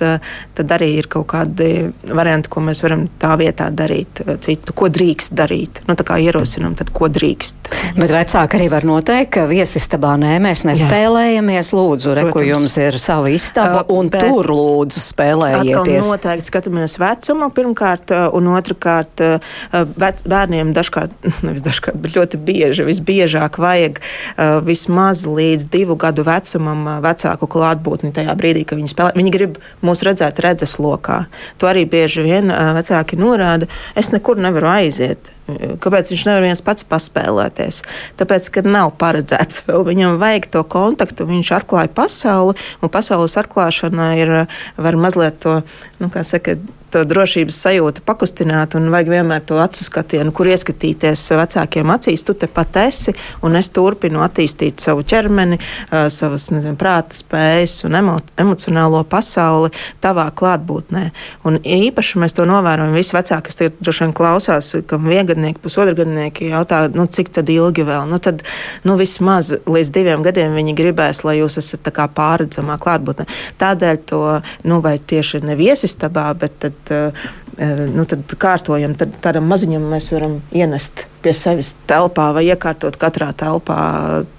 [0.56, 5.34] tad arī ir kaut kādi varianti, ko mēs varam tā vietā darīt, citu, ko drīkst
[5.36, 5.82] darīt.
[5.88, 7.70] Nu, tā kā ierosinām, tad ko drīkst.
[7.98, 12.98] Bet vecāki arī var noteikt, ka viesistabā nē, mēs nespēlējamies, lūdzu, re, ko jums ir
[13.02, 16.08] sava istaba, un Bet tur lūdzu spēlējieties.
[16.10, 19.22] Noteikti skatāmies vecumu pirmkārt, un otrkārt
[19.70, 21.14] vec, bērniem dažkārt,
[21.46, 27.00] nevis dažkārt, bet ļoti bieži, visbiežāk biežāk vajag uh, vismaz līdz divu gadu vecumam uh,
[27.00, 29.16] vecāku klātbūtni tajā brīdī, kad viņi spēlē.
[29.16, 31.26] Viņi grib mūs redzēt redzes lokā.
[31.58, 33.68] To arī bieži vien uh, vecāki norāda.
[33.96, 35.32] Es nekur nevaru aiziet.
[35.82, 37.82] Kāpēc viņš nevar viens pats paspēlēties?
[38.20, 44.12] Tāpēc, ka nav paredzēts vēl viņam vajag to kontaktu, viņš atklāja pasauli, un pasaules atklāšana
[44.20, 44.36] ir,
[44.80, 45.60] var mazliet to,
[46.00, 46.58] nu, kā saka,
[46.90, 52.24] to drošības sajūtu pakustināt, un vajag vienmēr to acu skatienu, kur ieskatīties vecākiem acīs.
[52.26, 53.14] Tu tepat esi,
[53.46, 55.60] un es turpinu attīstīt savu ķermeni,
[55.90, 59.70] savas nezinu, prāta spējas un emo, emocionālo pasauli
[60.02, 61.04] tavā klātbūtnē.
[61.48, 62.96] Un īpaši mēs to novērojam.
[62.96, 65.06] Visi vecāki, kas tagad droši vien klausās, kam
[65.40, 68.08] viengadnieki, pusotradgadnieki jautā, nu, cik ilgi vēl?
[68.08, 68.42] Nu, tad,
[68.84, 73.26] nu, vismaz līdz diviem gadiem viņi gribēs, lai jūs esat pārredzamā klātbūtnē.
[73.58, 79.82] Tādēļ to, nu, vai tieši neviesistabā, bet tad, eh, nu, tad kārtojam, tad tādam maziņam
[79.90, 83.80] mēs varam ienest pie sevis telpā vai iekārtot katrā telpā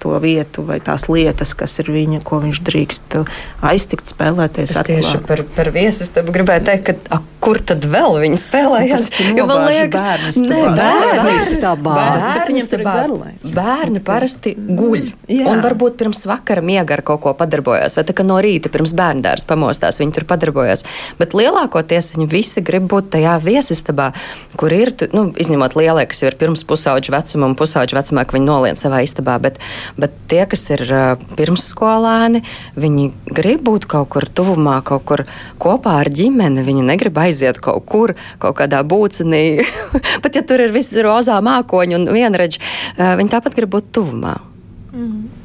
[0.02, 3.18] to vietu vai tās lietas, kas ir viņa, ko viņš drīkst
[3.62, 4.74] aiztikt, spēlēties.
[4.74, 9.10] Es tieši par, par viesistabu gribēju teikt, ka a, kur tad vēl viņi spēlējās?
[9.38, 11.94] Jo man liekas, ka bērni istabā.
[12.22, 12.94] Bērni, istabā,
[13.54, 15.06] bērni parasti guļ.
[15.30, 15.46] Jā.
[15.50, 18.94] Un varbūt pirms vakara miega ar kaut ko padarbojās, vai tā kā no rīta pirms
[18.98, 20.84] bērndārs pamostās, viņi tur padarbojās.
[21.20, 24.10] Bet lielākoties viņi visi grib būt tajā viesistabā,
[24.60, 28.36] kur ir, nu, izņemot lielie, kas jau ir pirms pusauģu vecuma un pusauģu vecumā, ka
[28.36, 29.60] viņi nolien savā istabā, bet,
[30.00, 30.84] bet tie, kas ir
[31.38, 32.42] pirmsskolēni,
[32.80, 35.24] viņi grib būt kaut kur tuvumā, kaut kur
[35.62, 36.64] kopā ar ģimeni.
[36.66, 39.62] Viņi negrib aiziet kaut kur, kaut kādā būcenī.
[40.24, 42.62] Pat ja tur ir viss rozā mākoņi un vienredži,
[42.98, 44.38] viņi tāpat grib būt tuvumā.
[44.92, 45.41] Mm.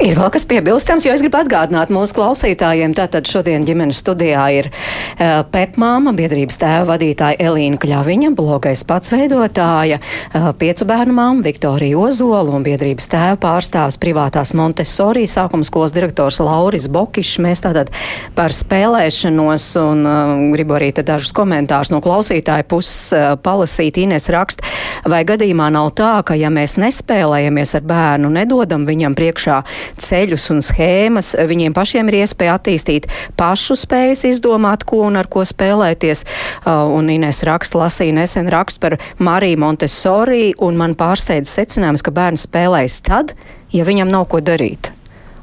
[0.00, 2.94] Ir vēl kas piebilstams, jo es gribu atgādināt mūsu klausītājiem.
[2.96, 9.98] Tātad šodien ģimenes studijā ir uh, Pepmāma, biedrības tēva vadītāja Elīna Kļaviņa, blogais pats veidotāja,
[10.00, 16.40] uh, piecu bērnu māma Viktorija Ozola un biedrības tēva pārstāvs privātās Montessori sākuma skolas direktors
[16.40, 17.36] Lauris Bokišs.
[17.44, 17.92] Mēs tātad
[18.34, 24.00] par spēlēšanos un uh, gribu arī dažus komentārus no klausītāja puses uh, palasīt.
[24.00, 24.64] Ines rakst,
[25.04, 29.62] vai gadījumā nav tā, ka ja mēs nespēlējamies ar bērnu, nedodam viņam priekšā
[30.02, 31.32] ceļus un schēmas.
[31.48, 36.24] Viņiem pašiem ir iespēja attīstīt pašu spējas izdomāt, ko un ar ko spēlēties.
[36.62, 42.14] Uh, un Ines raksta, lasīja nesen rakstu par Mariju Montessori, un man pārsteidz secinājums, ka
[42.14, 43.36] bērns spēlēs tad,
[43.72, 44.92] ja viņam nav ko darīt.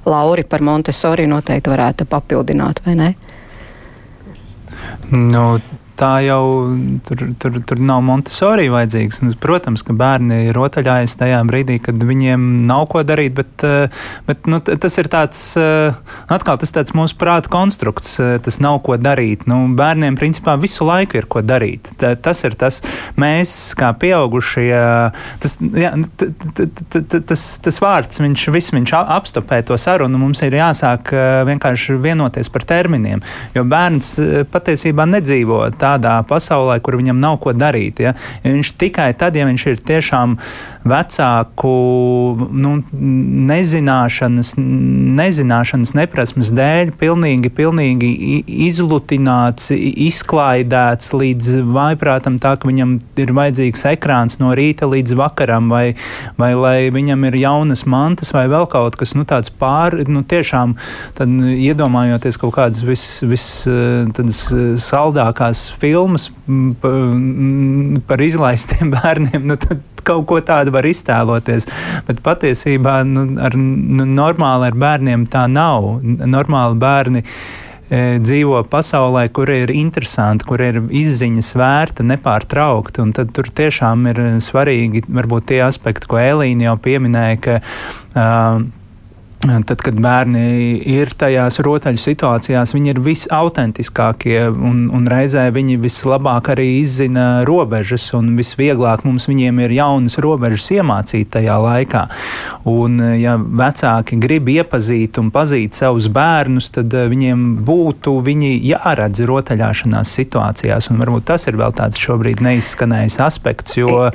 [0.10, 3.10] Lauri par Montessori noteikti varētu papildināt, vai ne?
[5.12, 5.60] Nu,
[6.00, 6.44] tā jau
[7.08, 9.22] tur, tur, tur nav Montesori vajadzīgs.
[9.26, 14.48] Nu, protams, ka bērni rotaļājas tajā brīdī, kad viņiem nav ko darīt, bet, eh, bet
[14.50, 15.96] nu, tas ir tāds, eh,
[16.32, 19.46] atkal tas tāds mūsu prāta konstrukts, eh, tas nav ko darīt.
[19.50, 21.92] Nu, bērniem principā visu laiku ir ko darīt.
[22.00, 22.82] Tā, tas ir tas,
[23.18, 24.72] mēs kā pieaugušie,
[25.40, 26.68] tas, jā, t, t,
[27.02, 31.12] t, tas, tas vārds, viņš, viss viņš apstopē to sarunu, mums ir jāsāk
[31.50, 33.22] vienkārši vienoties par terminiem,
[33.56, 34.16] jo bērns
[34.52, 38.04] patiesībā nedzīvo tā tādā pasaulē, kur viņam nav ko darīt.
[38.06, 38.15] Ja?
[38.45, 40.38] Viņš tikai tad, ja viņš ir tiešām
[40.88, 41.70] vecāku
[42.56, 42.72] nu,
[43.50, 44.54] nezināšanas,
[45.20, 48.12] nezināšanas, neprasmes dēļ, pilnīgi, pilnīgi
[48.70, 55.84] izlutināts, izklaidēts līdz vaiprātam, tā ka viņam ir vajadzīgs ekrāns no rīta līdz vakaram, vai,
[56.39, 60.78] vai lai viņam ir jaunas mantas, vai vēl kaut kas nu, tāds pāri, nu, tiešām
[61.20, 63.50] iedomājoties kaut kādas vis, vis
[64.15, 64.46] tādas
[64.88, 66.30] saldākās filmas
[68.08, 71.68] par izlaistiem bērniem, nu, tad kaut ko tādu var iztēloties.
[72.08, 75.90] Bet patiesībā nu, ar, nu, normāli ar bērniem tā nav.
[76.04, 83.08] Normāli bērni e, dzīvo pasaulē, kur ir interesanti, kur ir izziņas vērta, nepārtraukti.
[83.20, 88.68] Tad tur tiešām ir svarīgi varbūt tie aspekti, ko Elīna jau pieminēja, ka uh,
[89.39, 96.49] Tad, kad bērni ir tajās rotaļu situācijās, viņi ir visautentiskākie un, un reizē viņi vislabāk
[96.52, 102.02] arī izzina robežas un visvieglāk mums viņiem ir jaunas robežas iemācīt tajā laikā.
[102.67, 109.23] Un, ja vecāki grib iepazīt un pazīt savus bērnus, tad eh, viņiem būtu viņi jāredz
[109.23, 114.12] rotaļāšanās situācijās, un varbūt tas ir vēl tāds šobrīd neizskanējis aspekts, jo,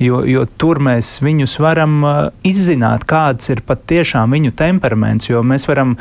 [0.00, 5.42] jo, jo tur mēs viņus varam eh, izzināt, kāds ir pat tiešām viņu temperaments, jo
[5.46, 5.96] mēs varam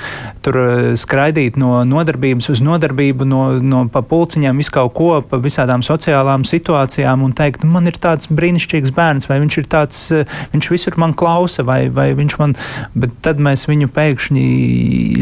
[0.46, 5.40] tur eh, skraidīt no nodarbības uz nodarbību, no, no pa pulciņām, visu kaut ko, pa
[5.42, 10.04] visādām sociālām situācijām un teikt, nu, man ir tāds brīnišķīgs bērns, vai viņš ir tāds,
[10.16, 12.56] eh, viņš visur man klausa, vai, vai viņš man,
[12.98, 14.46] bet tad mēs viņu pēkšņi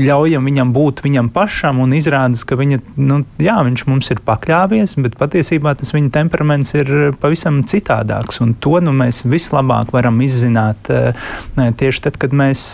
[0.06, 4.98] ļaujam viņam būt viņam pašam un izrādās, ka viņa, nu, jā, viņš mums ir pakļāvies,
[5.04, 10.92] bet patiesībā tas viņa temperaments ir pavisam citādāks, un to nu, mēs vislabāk varam izzināt
[10.94, 11.14] eh,
[11.56, 12.66] tieši tad, kad mēs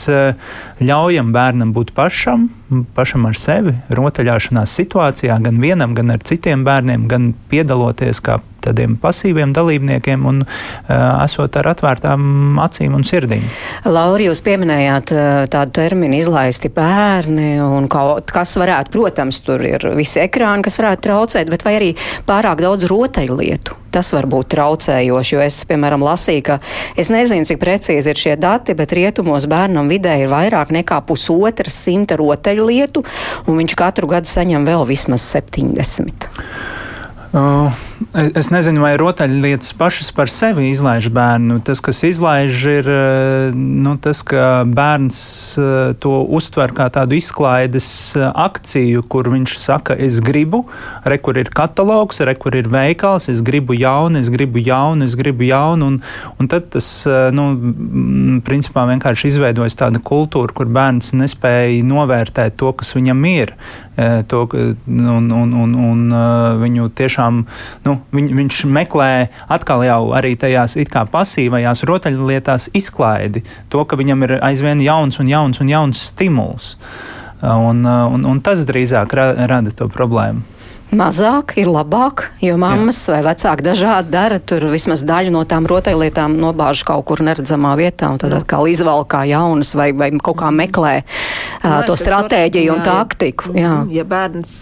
[0.82, 2.50] ļaujam bērnam būt pašam,
[2.96, 8.98] pašam ar sevi, rotaļāšanās situācijā, gan vienam, gan ar citiem bērniem, gan piedaloties kā tādiem
[9.02, 13.46] pasīviem dalībniekiem un uh, esot ar atvērtām acīm un sirdīm.
[13.86, 19.86] Lauri, jūs pieminējāt uh, tādu terminu izlaisti bērni un kaut kas varētu, protams, tur ir
[19.98, 21.92] visi ekrāni, kas varētu traucēt, bet vai arī
[22.28, 23.82] pārāk daudz rotaļlietu?
[23.96, 26.58] Tas var būt traucējoši, jo es, piemēram, lasīju, ka
[27.00, 31.72] es nezinu, cik precīzi ir šie dati, bet rietumos bērnam vidē ir vairāk nekā pusotra
[31.72, 33.04] simta rotaļu ceļu lietu,
[33.48, 36.30] un viņš katru gadu saņem vēl vismaz 70.
[37.36, 37.85] Uh,
[38.36, 41.60] es nezinu, vai rotaļlietas pašas par sevi izlaiž bērnu.
[41.66, 42.90] Tas, kas izlaiž, ir
[43.56, 45.20] nu, tas, ka bērns
[46.04, 50.66] to uztver kā tādu izklaides akciju, kur viņš saka, es gribu,
[51.08, 55.16] re, kur ir katalogs, re, kur ir veikals, es gribu jaunu, es gribu jaunu, es
[55.20, 55.94] gribu jaunu.
[55.94, 56.00] Un,
[56.42, 56.90] un tad tas,
[57.36, 57.48] nu,
[58.46, 63.56] principā vienkārši izveidojas tāda kultūra, kur bērns nespēja novērtēt to, kas viņam ir.
[63.96, 66.00] To, un, un, un, un
[66.60, 67.38] viņu tiešām
[67.86, 69.12] nu, viņ, viņš meklē
[69.48, 73.46] atkal jau arī tajās it kā pasīvajās rotaļlietās izklaidi.
[73.72, 76.76] To, ka viņam ir aizvien jauns un jauns un jauns stimuls.
[77.46, 80.55] Un, un, un tas drīzāk ra, rada to problēmu
[80.94, 83.16] mazāk ir labāk, jo mammas Jā.
[83.16, 84.40] vai vecāki dažādi dara.
[84.40, 88.42] Tur vismaz daļu no tām rotaļlietām nobāž kaut kur neredzamā vietā, un tad Jā.
[88.44, 93.54] atkal izvēl kā jaunas vai, vai kaut kā meklē uh, to stratēģiju un taktiku.
[93.58, 93.74] Jā.
[93.94, 94.54] Ja bērns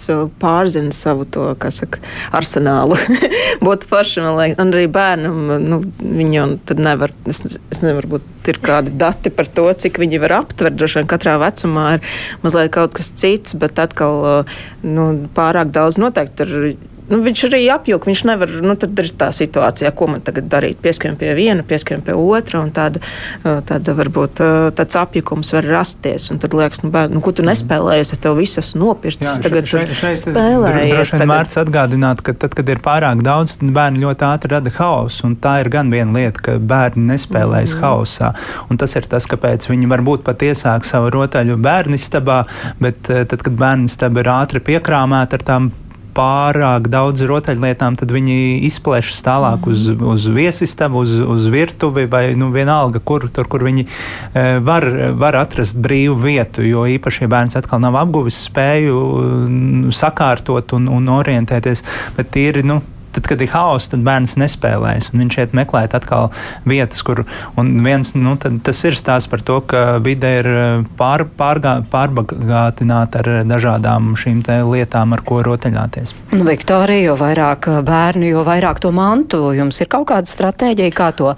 [0.41, 2.01] pārzina savu to, kā saka,
[2.35, 2.97] arsenālu,
[3.65, 8.31] būtu forši, man liekas, un arī bērnam, nu, viņu tad nevar, es, es nevaru būt
[8.51, 10.77] ir kādi dati par to, cik viņi var aptvert.
[10.79, 14.45] Droši vien katrā vecumā ir mazliet kaut kas cits, bet atkal
[14.83, 16.75] nu, pārāk daudz noteikti ir
[17.09, 18.09] nu, viņš arī apjūka.
[18.09, 20.79] Viņš nevar, nu, tad ir tā situācija, ko man tagad darīt.
[20.83, 23.01] Pieskrien pie viena, pieskrien pie otra, un tāda,
[23.43, 24.41] tāda varbūt
[24.77, 26.29] tāds apjukums var rasties.
[26.33, 29.27] Un tad liekas, nu, bērn, nu ko tu nespēlējies, es tev visu esmu nopircis.
[29.27, 30.93] Jā, tagad šeit, šeit, spēlējies.
[30.93, 34.73] Droši vien vērts atgādināt, ka tad, kad ir pārāk daudz, tad bērni ļoti ātri rada
[34.79, 35.27] hausu.
[35.29, 37.83] Un tā ir gan viena lieta, ka bērni nespēlējas mm.
[37.83, 38.33] hausā.
[38.69, 42.43] Un tas ir tas, kāpēc viņi varbūt pat iesāk savu rotaļu bērnistabā,
[42.83, 45.71] bet tad, kad bērnistaba ir ātri piekrāmēta ar tām
[46.15, 50.13] pārāk daudz rotaļlietām, tad viņi izplešas tālāk uz, mhm.
[50.13, 54.87] uz viesistabu, uz, uz virtuvi vai nu, vienalga, kur, tur, kur viņi e, var,
[55.19, 56.65] var atrast brīvu vietu.
[56.65, 61.83] Jo īpaši, ja bērns atkal nav apguvis spēju sakārtot un, un orientēties,
[62.17, 62.81] bet tīri nu,
[63.13, 65.11] tad, kad ir haoss, tad bērns nespēlēs.
[65.13, 66.31] Viņš iet meklēt atkal
[66.67, 67.23] vietas, kur.
[67.57, 73.29] Viens, nu, tas ir stāsts par to, ka vide ir eh, pār, pārgā, pārbagātināta ar
[73.47, 76.13] dažādām šīm lietām, ar ko rotaļāties.
[76.33, 80.95] Nu, Viktorija, jo vairāk eh, bērnu, jo vairāk to mantu, jums ir kaut kāda stratēģija,
[80.95, 81.33] kā to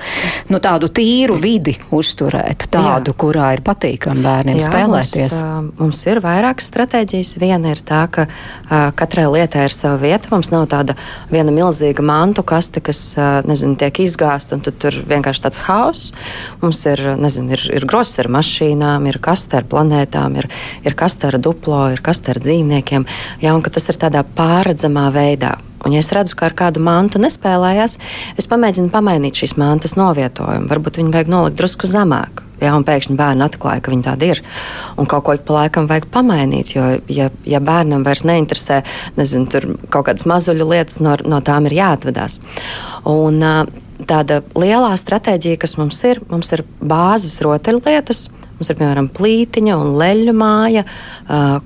[0.52, 3.20] nu, tādu tīru vidi uzturēt, tādu, Jā.
[3.26, 5.38] kurā ir patīkami bērniem Jā, spēlēties.
[5.44, 7.36] Mums, mums ir vairākas stratēģijas.
[7.42, 10.32] Viena ir tā, ka uh, katrai lietai ir sava vieta.
[10.34, 10.96] Mums nav tāda
[11.32, 13.02] viena milzīga milzīga mantu kaste, kas
[13.48, 16.14] nezinu, tiek izgāzta, un tur vienkārši tāds haoss.
[16.62, 20.50] Mums ir, nezinu, ir, ir grozs ar mašīnām, ir kaste ar planētām, ir,
[20.86, 23.08] ir kaste ar duplo, ir kaste ar dzīvniekiem.
[23.44, 25.56] Jā, un tas ir tādā pārredzamā veidā.
[25.86, 28.00] Un, ja es redzu, ka ar kādu mantu nespēlējās,
[28.42, 30.70] es pamēģinu pamainīt šīs mantas novietojumu.
[30.72, 32.45] Varbūt viņu vajag nolikt drusku zemāk.
[32.62, 34.42] Jā, un pēkšņi bērni atklāja, ka viņi tādi ir.
[35.02, 36.76] Un kaut ko ik pa laikam vajag pamainīt.
[36.78, 38.82] Jo, ja, ja bērnam vairs neinteresē,
[39.20, 42.40] nezinu, tur kaut kādas mazuļu lietas, no, no tām ir jāatvadās.
[43.12, 43.44] Un,
[44.04, 48.28] tāda lielā stratēģija, kas mums ir, mums ir bāzes rotaļlietas.
[48.56, 50.86] Mums ir piemēram plītiņa un leļu māja,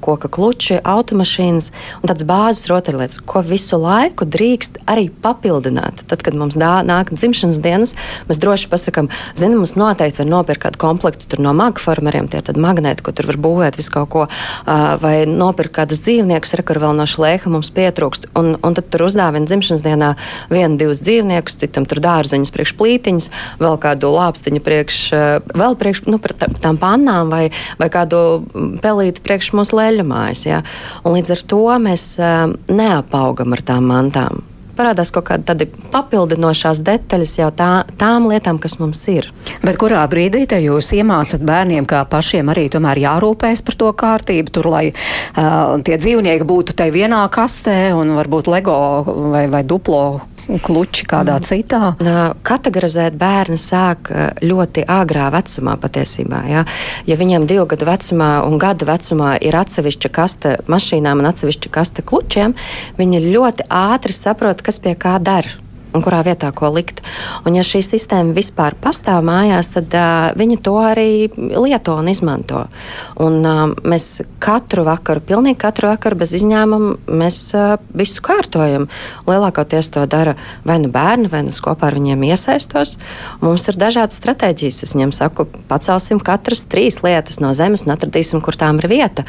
[0.01, 1.69] koka kluči, automašīnas
[1.99, 6.01] un tādas bāzes rotaļlietas, ko visu laiku drīkst arī papildināt.
[6.09, 7.93] Tad, kad mums dā, nāk dzimšanas dienas,
[8.29, 13.05] mēs droši pasakām, zinām, mums noteikti var nopirkt kādu komplektu no magformeriem, tie ir magnēti,
[13.05, 14.25] ko tur var būvēt visu kaut ko,
[14.65, 18.31] vai nopirkt kādus dzīvniekus, kur vēl no šlēka mums pietrūkst.
[18.39, 20.15] Un, un tad tur uzdāvina dzimšanas dienā
[20.49, 23.29] vienu, divus dzīvniekus, citam tur dārzeņus priekš plītiņas,
[23.61, 24.99] vēl kādu lāpstiņu priekš,
[25.53, 27.47] vēl priekš, nu, par tām pannām vai,
[27.79, 28.43] vai kādu
[28.83, 30.45] pelīti priekš mūsu leļamājas.
[30.49, 30.61] Ja?
[31.03, 34.45] Un līdz ar to mēs uh, neapaugam ar tām mantām
[34.79, 37.69] parādās kaut kāda papildinošās detaļas jau tā,
[37.99, 39.27] tām lietām, kas mums ir.
[39.65, 44.55] Bet kurā brīdī te jūs iemācat bērniem, kā pašiem arī tomēr jārūpējas par to kārtību,
[44.55, 48.79] tur, lai uh, tie dzīvnieki būtu te vienā kastē un varbūt Lego
[49.33, 50.03] vai, vai duplo
[50.57, 51.45] kluči kādā mm.
[51.45, 51.81] citā?
[52.47, 56.41] Kategorizēt bērni sāk ļoti agrā vecumā patiesībā.
[56.49, 56.65] Ja,
[57.05, 62.05] ja viņiem divu gadu vecumā un gada vecumā ir atsevišķa kaste mašīnām un atsevišķa kaste
[62.05, 62.57] klučiem,
[62.99, 67.01] viņi ļoti ātri saprot, kas pie kā dara un kurā vietā ko likt.
[67.47, 72.65] Un, ja šī sistēma vispār pastāv mājās, tad uh, viņi to arī lieto un izmanto.
[73.21, 78.89] Un, uh, mēs katru vakaru, pilnīgi katru vakaru bez izņēmuma, mēs uh, visu kārtojam.
[79.29, 80.35] Lielākoties to dara
[80.67, 82.97] vai nu bērni, vai nu kopā ar viņiem iesaistos.
[83.41, 84.83] Mums ir dažādas stratēģijas.
[84.85, 89.25] Es viņiem saku, pacelsim katras trīs lietas no zemes un atradīsim, kur tām ir vieta.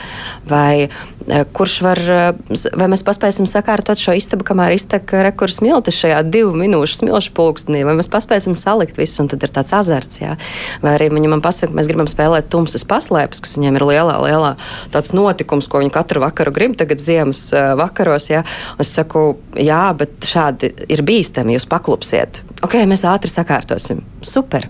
[0.48, 5.96] Vai, uh, kurš var, uh, vai mēs paspēsim sakārtot šo istabu, kamēr iztek rekurs miltis
[6.00, 9.74] šajā divu divu minūšu smilšu pulkstenī, vai mēs paspēsim salikt visu, un tad ir tāds
[9.76, 10.20] azarts.
[10.22, 10.36] Jā.
[10.82, 14.54] Vai arī viņi man pasaka, mēs gribam spēlēt tumsas paslēpes, kas viņiem ir lielā, lielā
[14.94, 17.46] tāds notikums, ko viņi katru vakaru grib tagad ziemas
[17.78, 18.30] vakaros.
[18.32, 18.44] Jā.
[18.76, 22.42] Un es saku, jā, bet šādi ir bīstami, jūs paklupsiet.
[22.66, 24.02] Ok, mēs ātri sakārtosim.
[24.26, 24.68] Super!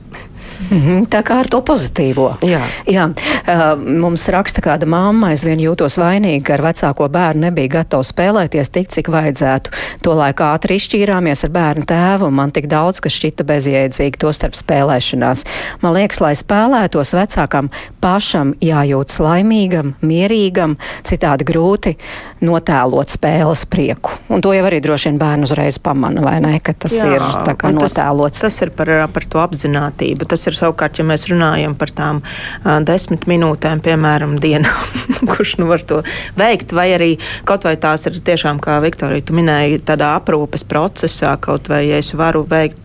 [0.70, 2.36] Mm -hmm, tā kā ar to pozitīvo.
[2.42, 2.60] Jā.
[2.86, 3.08] Jā.
[3.10, 8.70] Uh, mums raksta kāda mamma, aizvien jūtos vainīga, ka ar vecāko bērnu nebija gatava spēlēties
[8.70, 9.70] tik, cik vajadzētu.
[10.02, 14.32] To laiku ātri izšķīrāmies ar bērnu tēvu, un man tik daudz, kas šķita bezjēdzīgi, to
[14.32, 15.44] starp spēlēšanās.
[15.82, 21.96] Man liekas, lai spēlētos vecākam pašam jājūtas laimīgam, mierīgam, citādi grūti
[22.40, 24.10] notēlot spēles prieku.
[24.28, 27.24] Un to jau arī droši vien bērnu uzreiz pamana, vai ne, ka tas Jā, ir
[27.44, 28.40] tā kā notēlots.
[28.40, 30.28] Tas, tas ir par, par to apzinātību.
[30.30, 34.74] Tas ir savukārt, ja mēs runājam par tām uh, desmit minūtēm, piemēram, dienā,
[35.30, 36.02] kurš nu var to
[36.40, 37.10] veikt, vai arī
[37.48, 42.00] kaut vai tās ir tiešām, kā Viktorija, tu minēji, tādā aprūpes procesā, kaut vai ja
[42.02, 42.78] es varu veikt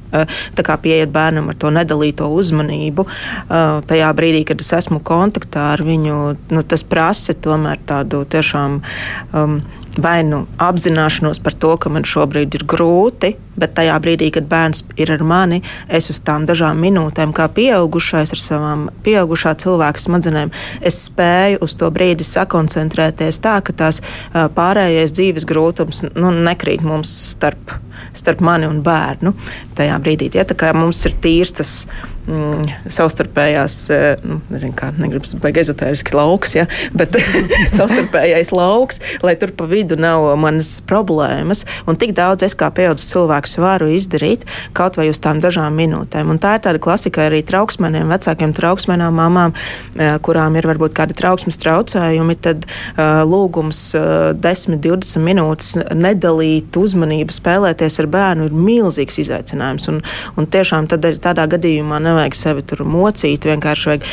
[0.55, 3.03] tā kā pieiet bērnam ar to nedalīto uzmanību.
[3.89, 6.19] Tajā brīdī, kad es esmu kontaktā ar viņu,
[6.55, 8.79] nu, tas prasa tomēr tādu tiešām.
[9.35, 9.59] Um,
[9.95, 14.83] vai nu apzināšanos par to, ka man šobrīd ir grūti, bet tajā brīdī, kad bērns
[14.99, 20.53] ir ar mani, es uz tām dažām minūtēm, kā pieaugušais ar savām pieaugušā cilvēka smadzenēm,
[20.85, 24.01] es spēju uz to brīdi sakoncentrēties tā, ka tās
[24.33, 27.77] pārējais dzīves grūtums nu, nekrīt mums starp,
[28.15, 29.35] starp mani un bērnu.
[29.75, 31.71] Tajā brīdī, ja mums ir tīrs tas
[32.27, 33.75] mm, savstarpējās,
[34.25, 36.65] nu, nezinu, kā negribas baigi ezotēriski lauks, ja,
[36.97, 37.17] bet
[37.77, 41.65] savstarpējais lauks, lai tur pa vidu nav manas problēmas.
[41.89, 46.31] Un tik daudz es kā pieaugušs cilvēks varu izdarīt kaut vai uz tām dažām minūtēm.
[46.33, 49.55] Un tā ir tāda klasika arī trauksmeniem, vecākiem trauksmenām, mamām,
[50.25, 57.35] kurām ir varbūt kādi trauksmes traucējumi, tad uh, lūgums uh, 10, 20 minūtes nedalīt uzmanību,
[57.35, 59.89] spēlēties ar bērnu ir milzīgs izaicinājums.
[59.91, 60.01] Un,
[60.39, 64.09] un tiešām tad, tādā gadījumā nevajag sevi tur mocīt, vienkārši vajag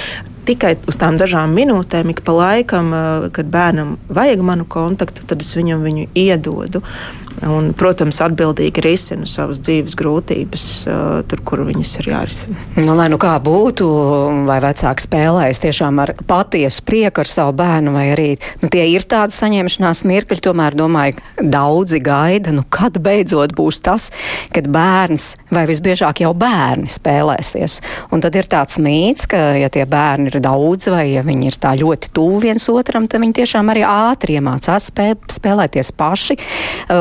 [0.49, 2.93] tikai uz tām dažām minūtēm, ik pa laikam,
[3.35, 6.83] kad bērnam vajag manu kontaktu, tad es viņam viņu iedodu.
[7.43, 10.65] Un, protams, atbildīgi risina savas dzīves grūtības,
[11.31, 12.67] tur, kur viņas ir jārisina.
[12.79, 13.87] Nu, lai nu kā būtu,
[14.47, 18.29] vai vecāki spēlējas tiešām ar patiesu prieku ar savu bērnu, vai arī
[18.63, 24.11] nu, tie ir tādi saņemšanās mirkļi, tomēr domāju, daudzi gaida, nu kad beidzot būs tas,
[24.55, 27.81] kad bērns vai visbiežāk jau bērni spēlēsies.
[28.15, 31.59] Un tad ir tāds mīts, ka ja tie bērni ir daudz vai ja viņi ir
[31.63, 36.39] tā ļoti tuvu viens otram, tad viņi tiešām arī ātri iemācās spē, spēlēties paši.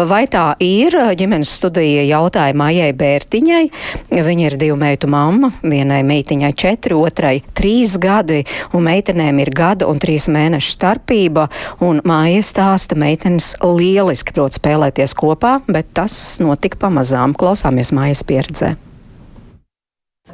[0.10, 0.98] Vai tā ir.
[1.18, 3.64] Ģimenes studija jautāja Maijai Bērtiņai.
[4.12, 5.52] Viņa ir divu meitu mamma.
[5.64, 8.42] Vienai meitiņai četri, otrai trīs gadi,
[8.76, 11.48] un meitenēm ir gada un trīs mēnešu starpība.
[11.84, 17.36] Un Maija stāsta, meitenes lieliski prot spēlēties kopā, bet tas notika pamazām.
[17.38, 18.76] Klausāmies Maijas pieredzē.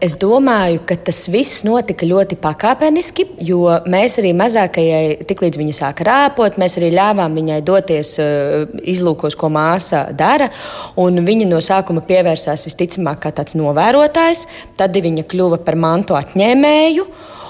[0.03, 6.05] Es domāju, ka tas viss notika ļoti pakāpeniski, jo mēs arī mazākajai, tiklīdz viņa sāka
[6.05, 10.51] rāpot, mēs arī ļāvām viņai doties uh, izlūkos, ko māsa dara.
[10.97, 14.45] Viņa no sākuma pievērsās visticamāk kā tāds novērotājs,
[14.77, 17.07] tad viņa kļuva par mantu atņēmēju.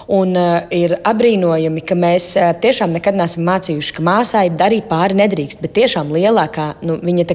[0.07, 5.17] Un uh, ir apbrīnojami, ka mēs uh, tiešām nekad neesam mācījuši, ka māsai darīt pāri
[5.19, 5.59] nedrīkst.
[5.59, 7.25] Bet tiešām lielākā nu, viņa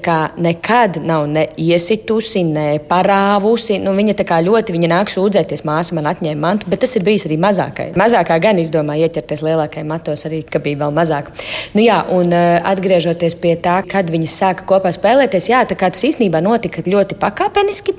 [0.41, 3.77] nekad nav ne iesitusi, ne parāvusi.
[3.83, 7.37] Nu, viņa ļoti viņa nāk sūdzēties, māsa man atņēma mantu, bet tas ir bijis arī
[7.45, 7.91] mazākai.
[7.93, 11.29] Mazākā gan izdomāja ieķerties lielākajai matos, arī ka bija vēl mazāk.
[11.77, 16.41] Nu, jā, un uh, atgriežoties pie tā, kad viņas sāka kopā spēlēties, jā, tas īstenībā
[16.41, 17.99] notika ļoti pakāpeniski.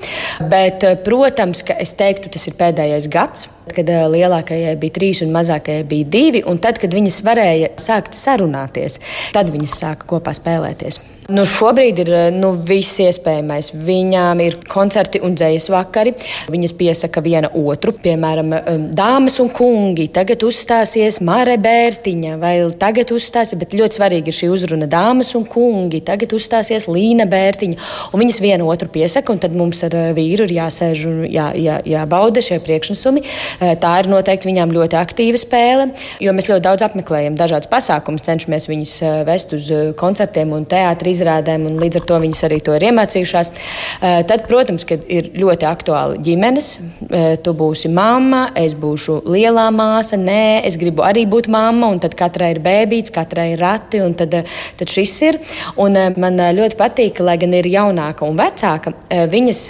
[0.50, 5.32] Bet, protams, ka es teiktu, tas ir pēdējais gads, kad lielākajai lielākajai bija trīs un
[5.34, 6.42] mazākajai bija divi.
[6.60, 9.00] Tad, kad viņas varēja sākt sarunāties,
[9.32, 11.13] tad viņas sāka kopā spēlēties.
[11.32, 13.70] Nu, šobrīd ir nu, viss iespējamais.
[13.86, 16.10] Viņām ir koncerti un dzējas vakari.
[16.52, 18.50] Viņas piesaka viena otru, piemēram,
[18.92, 20.10] dāmas un kungi.
[20.12, 25.46] Tagad uzstāsies Māre Bērtiņa, vai tagad uzstāsies, bet ļoti svarīgi ir šī uzruna dāmas un
[25.48, 26.02] kungi.
[26.04, 27.80] Tagad uzstāsies Līna Bērtiņa.
[28.12, 31.48] Un viņas viena otru piesaka, un tad mums ar uh, vīru ir jāsēž un jā,
[31.56, 33.24] jā, jābauda šie priekšnesumi.
[33.24, 35.88] Uh, tā ir noteikti viņām ļoti aktīva spēle,
[36.20, 38.94] jo mēs ļoti daudz apmeklējam dažādas pasākumus, cenšamies viņus
[39.24, 43.50] vest uz koncertiem un teātriem izrādēm, un līdz ar to viņas arī to ir iemācījušās.
[43.54, 46.70] Eh, tad, protams, ka ir ļoti aktuāli ģimenes.
[47.10, 52.00] Eh, tu būsi mamma, es būšu lielā māsa, nē, es gribu arī būt mamma, un
[52.02, 54.44] tad katrai ir bērns, katrai ir rati, un tad, eh,
[54.76, 55.38] tad šis ir.
[55.76, 59.60] Un man ļoti patīk, lai gan ir jaunāka un vecāka, viņas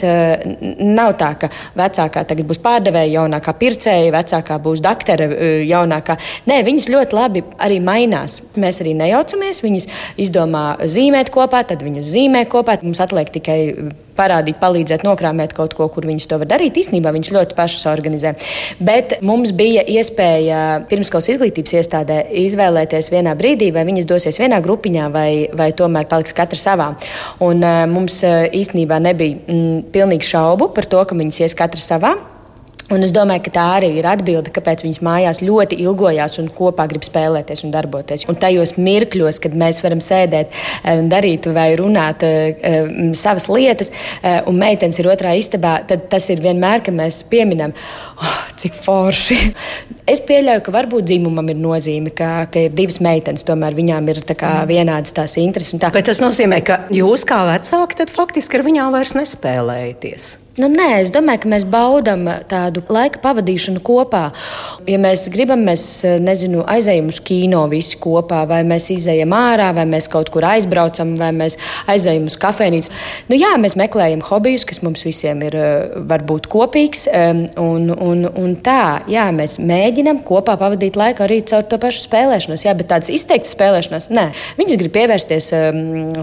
[0.81, 5.29] nav tā, ka vecākā tagad būs pārdevēja, jaunākā pircēja, vecākā būs doktora,
[5.65, 6.17] jaunākā.
[6.47, 8.41] Nē, viņas ļoti labi arī mainās.
[8.57, 9.87] Mēs arī nejaucamies, viņas
[10.21, 12.79] izdomā zīmēt kopā, tad viņas zīmē kopā.
[12.85, 13.59] Mums atliek tikai
[14.15, 16.79] parādīt, palīdzēt, nokrāmēt kaut ko, kur viņas to var darīt.
[16.81, 18.35] Īsnībā viņas ļoti pašas organizē.
[18.85, 25.09] Bet mums bija iespēja pirmskolas izglītības iestādē izvēlēties vienā brīdī, vai viņas dosies vienā grupiņā,
[25.15, 26.93] vai, vai tomēr paliks katra savā.
[27.45, 31.83] Un, uh, mums uh, īstenībā nebija mm, pilnīgi šaubu par to, ka viņas ies katra
[31.83, 32.15] savā.
[32.93, 36.85] Un es domāju, ka tā arī ir atbilde, kāpēc viņas mājās ļoti ilgojās un kopā
[36.91, 38.27] grib spēlēties un darboties.
[38.29, 43.91] Un tajos mirkļos, kad mēs varam sēdēt eh, un darīt vai runāt uh, savas lietas,
[44.49, 47.75] un meitenes ir otrā istabā, tad tas ir vienmēr, kad mēs pieminam,
[48.21, 49.41] oh, cik forši.
[50.05, 54.21] Es pieļauju, ka varbūt dzimumam ir nozīme, ka, ka ir divas meitenes, tomēr viņām ir
[54.29, 55.81] tā kā, vienādas tās intereses.
[55.81, 55.89] Tā.
[55.97, 60.35] Bet tas nozīmē, ka jūs kā vecāki faktiski ar viņām vairs nespēlējaties.
[60.55, 64.29] Nu, nē, es domāju, ka mēs baudām tādu laika pavadīšanu kopā.
[64.87, 69.83] Ja mēs gribam, mēs nezinu, aizejam uz kino visi kopā, vai mēs izejam ārā, vai
[69.91, 71.57] mēs kaut kur aizbraucam, vai mēs
[71.91, 72.93] aizejam uz kafejnīcu.
[73.33, 75.57] Nu, jā, mēs meklējam hobijus, kas mums visiem ir
[76.13, 77.09] varbūt kopīgs.
[77.59, 82.63] Un, un, un tā, jā, mēs mēģinam kopā pavadīt laiku arī caur to pašu spēlēšanos.
[82.69, 84.29] Jā, bet tādas izteiktas spēlēšanās, nē,
[84.63, 85.51] viņas grib pievērsties,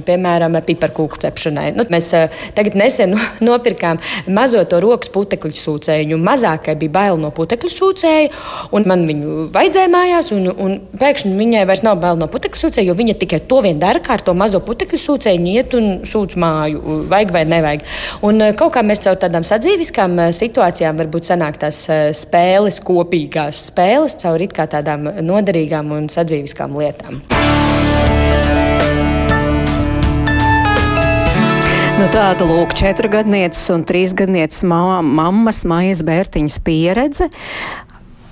[0.07, 1.67] piemēram, piparkūku cepšanai.
[1.75, 2.13] Nu, mēs
[2.55, 3.19] tagad nesen
[3.51, 6.19] nopirkām mazo to rokas putekļu sūcēju.
[6.21, 8.29] Mazākai bija bail no putekļu sūcēja,
[8.75, 12.87] un man viņu vajadzēja mājās, un, un pēkšņi viņai vairs nav bail no putekļu sūcēja,
[12.89, 16.37] jo viņa tikai to vien dara, kā ar to mazo putekļu sūcēju, iet un sūc
[16.41, 17.85] māju, vajag vai nevajag.
[18.27, 22.81] Un eh, kaut kā mēs caur tādām sadzīviskām eh, situācijām varbūt sanāk tās eh, spēles,
[22.85, 27.23] kopīgās spēles, caur it kā tādām noderīgām un sadzīviskām lietām.
[32.01, 37.27] Nu, tāda lūk, četrgadnieces un trīsgadnieces mammas Maijas Bērtiņas pieredze.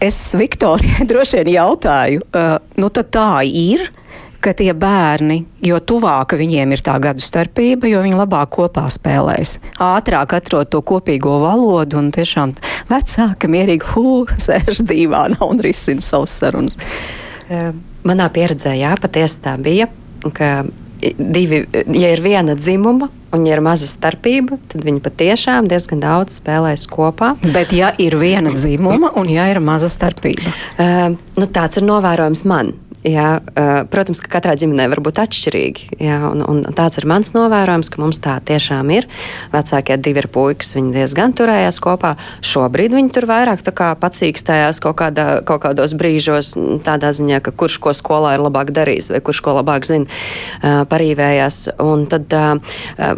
[0.01, 3.83] Es Viktorijai droši vien jautāju, uh, nu tad tā ir,
[4.41, 9.59] ka tie bērni, jo tuvāka viņiem ir tā gadu starpība, jo viņi labāk kopā spēlēs.
[9.77, 12.57] Ātrāk atrod to kopīgo valodu un tiešām
[12.89, 14.17] vecāka mierīgi hū,
[14.49, 16.81] sēž dīvānā un risina savas sarunas.
[18.01, 19.91] Manā pieredzē, jā, patiesi tā bija,
[20.33, 20.55] ka
[21.01, 21.63] divi,
[21.95, 26.87] ja ir viena dzimuma un ja ir maza starpība, tad viņi patiešām diezgan daudz spēlēs
[26.89, 27.35] kopā.
[27.53, 32.45] Bet, ja ir viena dzimuma un ja ir maza starpība, uh, nu, tāds ir novērojams
[32.49, 32.73] man.
[32.99, 33.39] Jā,
[33.87, 35.85] protams, ka katrā ģimenē var būt atšķirīgi.
[36.03, 39.07] Jā, un, un tāds ir mans novērojums, ka mums tā tiešām ir.
[39.53, 42.17] Vecākie divi ir puikas, viņi diezgan turējās kopā.
[42.43, 43.63] Šobrīd viņi tur vairāk
[44.03, 46.51] pacīkstējās kaut, kādā, kaut kādos brīžos,
[46.83, 50.19] tādā ziņā, ka kurš ko skolā ir labāk darījis vai kurš ko labāk zina,
[50.91, 51.61] parīvējās.
[51.79, 52.35] Un tad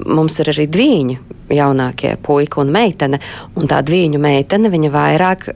[0.06, 1.18] mums ir arī dviņi
[1.58, 3.18] jaunākie puika un meitene,
[3.58, 5.50] un tā dviņu meitene, viņa vairāk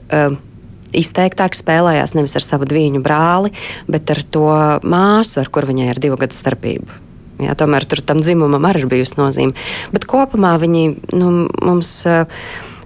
[0.96, 3.52] izteiktāk spēlējās nevis ar savu dviņu brāli,
[3.90, 4.46] bet ar to
[4.86, 7.02] māsu, ar kur viņai ir divu gadu starpība.
[7.42, 9.52] Jā, tomēr tur tam dzimumam arī ir bijusi nozīme.
[9.92, 10.86] Bet kopumā viņi
[11.16, 11.98] nu, mums.
[12.08, 12.24] Uh,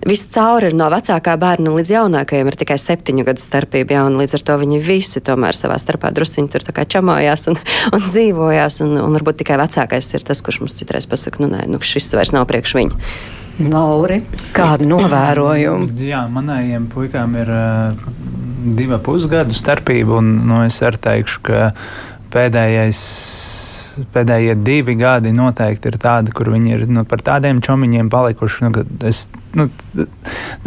[0.01, 3.99] Viss cauri ir no vecākā bērna līdz jaunākajam, ir tikai septiņu gadu starpība.
[3.99, 7.59] Jā, līdz ar to viņi visi tomēr savā starpā druskuļi tur čamājās un,
[7.99, 8.81] un dzīvojās.
[8.87, 12.09] Un, un varbūt tikai vecākais ir tas, kurš mums citreiz pasakā, nu, nē, nu, šis
[12.17, 13.13] vairs nav priekš viņa.
[13.69, 14.21] Lauri,
[14.57, 15.91] kādu novērojumu?
[16.13, 18.05] Jā, manējiem puikām ir uh,
[18.77, 21.71] divu pusgadu starpība, un nu, es arī teikšu, ka
[22.33, 23.03] pēdējais
[24.15, 28.67] pēdējie divi gadi noteikti ir tādi, kur viņi ir nu, par tādiem čomiņiem palikuši.
[28.67, 29.27] Nu, es
[29.59, 29.67] nu,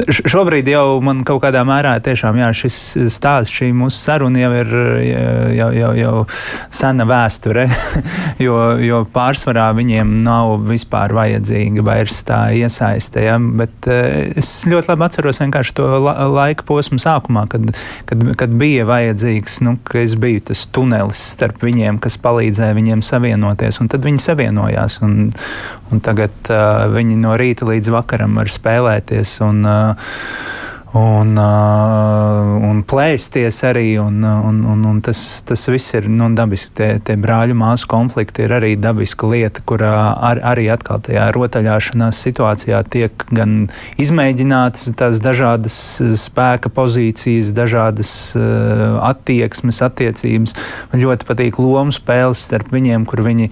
[0.10, 2.78] šobrīd jau man kaut kādā mērā tiešām jā, šis
[3.14, 4.74] stāsts, šī mūsu saruna jau ir
[5.58, 6.14] jau, jau, jau
[6.74, 7.68] sena vēsture,
[8.46, 13.24] jo, jo pārsvarā viņiem nav vispār vajadzīga vairs tā iesaiste.
[13.24, 13.38] Ja?
[13.40, 17.72] Bet eh, es ļoti labi atceros vienkārši to la laika posmu sākumā, kad,
[18.10, 23.06] kad, kad bija vajadzīgs, nu, ka es biju tas tunelis starp viņiem, kas palīdzēja viņiem
[23.06, 25.00] savienoties, un tad viņi savienojās.
[25.06, 25.32] Un,
[25.94, 29.38] un tagad uh, viņi no rīta līdz vakaram var spēlēt spēlēties.
[29.46, 29.66] Un,
[30.94, 31.38] un,
[32.70, 34.00] un plēsties arī.
[34.02, 36.74] Un, un, un, un tas, tas viss ir nu, dabiski.
[36.74, 42.22] Tie, tie brāļu māsu konflikti ir arī dabiska lieta, kurā ar, arī atkal tajā rotaļāšanās
[42.26, 43.68] situācijā tiek gan
[44.02, 45.78] izmēģinātas tās dažādas
[46.22, 50.58] spēka pozīcijas, dažādas uh, attieksmes, attiecības.
[50.94, 53.52] Man ļoti patīk lomu spēles starp viņiem, kur viņi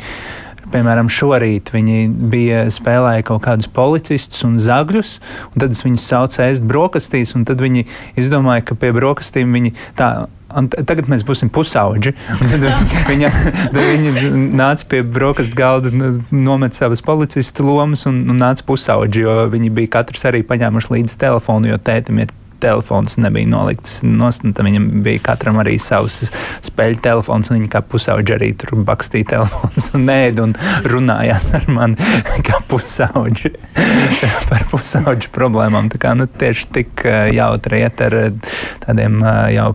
[0.72, 5.18] Piemēram, šorīt viņi bija spēlēja kaut kādus policistus un zagļus,
[5.52, 7.88] un tad es viņus saucu ēst brokastīs, un tad viņi
[8.20, 10.12] izdomāja, ka pie brokastīm viņi tā.
[10.52, 12.12] Un tagad mēs būsim pusauģi.
[12.42, 12.66] Tad
[13.12, 13.30] viņa,
[13.72, 15.94] tad viņa nāca pie brokastu galda,
[16.28, 21.72] nomet savas policistu lomas un, un nāca pusauģi, viņi bija katrs arī paņēmuši līdzi telefonu,
[21.72, 26.32] jo tētim ir telefons nebija nolikts nost, un viņam bija katram arī savs
[26.66, 30.56] spēļu telefons, un viņi kā pusauģi arī tur bakstīja telefons un ēd un
[30.88, 32.12] runājās ar mani
[32.48, 33.54] kā pusauģi
[34.50, 35.92] par pusauģu problēmām.
[35.92, 37.06] Tā kā nu, tieši tik
[37.36, 38.18] jautri iet ar
[38.86, 39.22] tādiem
[39.54, 39.72] jau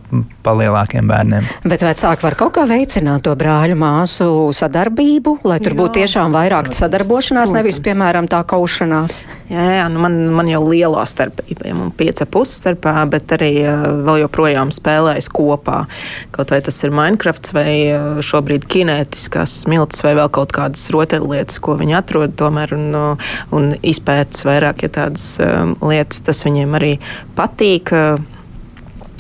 [0.47, 1.47] palielākiem bērniem.
[1.67, 6.71] Bet vecāki var kaut kā veicināt to brāļu māsu sadarbību, lai tur būtu tiešām vairāk
[6.77, 7.57] sadarbošanās, protams.
[7.59, 9.23] nevis, piemēram, tā kaušanās.
[9.51, 13.65] Jā, jā nu man, man jau lielā starpība, ja man pieca puses starpā, bet arī
[14.07, 15.87] vēl joprojām spēlējas kopā.
[16.33, 21.77] Kaut vai tas ir Minecraft vai šobrīd kinētiskās smilts vai vēl kaut kādas rotaļlietas, ko
[21.77, 23.19] viņi atrod tomēr un,
[23.53, 26.97] un izpētas vairāk, ja tādas um, lietas, tas viņiem arī
[27.37, 27.93] patīk.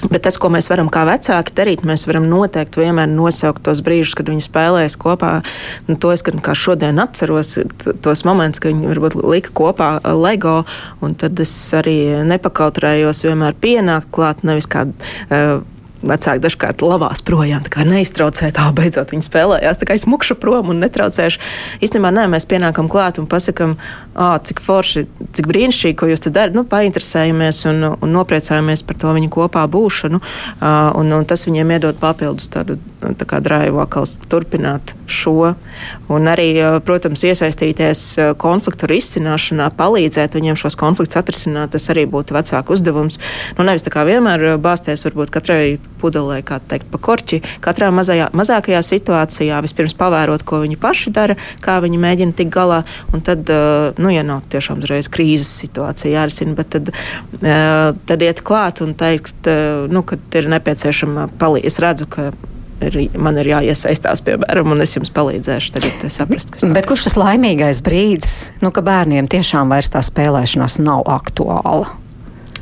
[0.05, 4.14] Bet tas, ko mēs varam kā vecāki darīt, mēs varam noteikti vienmēr nosaukt tos brīžus,
[4.18, 5.30] kad viņi spēlējas kopā.
[5.88, 7.55] Nu, to es kā šodien atceros,
[8.05, 10.59] tos momentus, kad viņi varbūt lika kopā LEGO,
[11.01, 11.97] un tad es arī
[12.28, 14.92] nepakautrējos vienmēr pienākt klāt, nevis kādu.
[15.30, 15.64] Uh,
[16.05, 19.80] vecāki dažkārt lavās projām, tā kā neiztraucē, tā beidzot viņi spēlējās.
[19.80, 21.40] Tā kā es mukšu prom un netraucēšu.
[21.84, 23.76] Īstenībā nē, mēs pienākam klāt un pasakam,
[24.16, 26.57] cik forši, cik brīnišķīgi, ko jūs te darat.
[26.57, 30.20] Nu, painteresējamies un, un nopriecājamies par to viņu kopā būšanu.
[31.01, 35.55] Un, un tas viņiem iedod papildus tādu tā kā drāju vakals turpināt šo.
[36.12, 36.51] Un arī,
[36.86, 38.05] protams, iesaistīties
[38.40, 41.74] konfliktu risināšanā, palīdzēt viņiem šos konfliktus atrisināt.
[41.76, 43.20] Tas arī būtu vecāku uzdevums.
[43.59, 47.42] Nu, nevis tā kā vienmēr bāzties varbūt katrai pudelē, kā teikt, pa korķi.
[47.64, 52.82] Katrā mazajā, mazākajā situācijā vispirms pavērot, ko viņi paši dara, kā viņi mēģina tikt galā,
[53.14, 53.51] un tad,
[54.01, 56.92] nu, ja nav tiešām uzreiz krīzes situācija jārisina, bet tad,
[57.40, 59.49] tad iet klāt un teikt,
[59.92, 61.66] nu, ka ir nepieciešama palīdzība.
[61.66, 62.30] Es redzu, ka
[62.84, 66.74] ir, man ir jāiesaistās, piemēram, un es jums palīdzēšu tagad saprast, kas ir.
[66.76, 71.94] Bet kurš tas laimīgais brīdis, nu, ka bērniem tiešām vairs tā spēlēšanās nav aktuāla?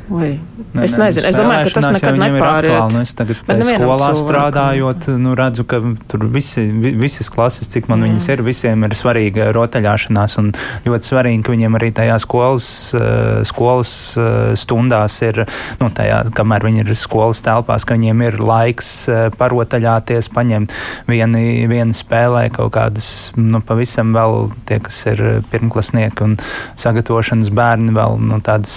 [0.09, 0.39] Oi,
[0.75, 2.91] Ne, es nezinu, es domāju, ka tas nekad nepāriet.
[2.91, 5.79] Nu, es tagad skolā strādājot, nu, redzu, ka
[6.11, 6.65] tur visi,
[6.99, 8.09] visas klases, cik man Jā.
[8.09, 10.51] viņas ir, visiem ir svarīga rotaļāšanās un
[10.83, 15.45] ļoti svarīgi, ka viņiem arī tajā skolas, eh, skolas eh, stundās ir,
[15.79, 20.75] nu, tajā, kamēr viņi ir skolas telpās, ka viņiem ir laiks eh, parotaļāties, paņemt
[21.11, 26.35] vieni, vieni spēlē kaut kādas, nu, pavisam vēl tie, kas ir pirmklasnieki un
[26.83, 28.75] sagatavošanas bērni vēl, nu, tādas,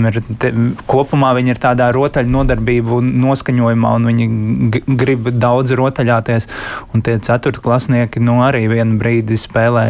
[0.00, 0.50] viņiem ir te,
[0.88, 6.48] kopumā viņi ir tādā rotaļu nodarbību noskaņojumā, un viņi grib daudz rotaļāties.
[6.94, 9.86] Un tie ceturtklasnieki nu, arī vienu brīdi spēlē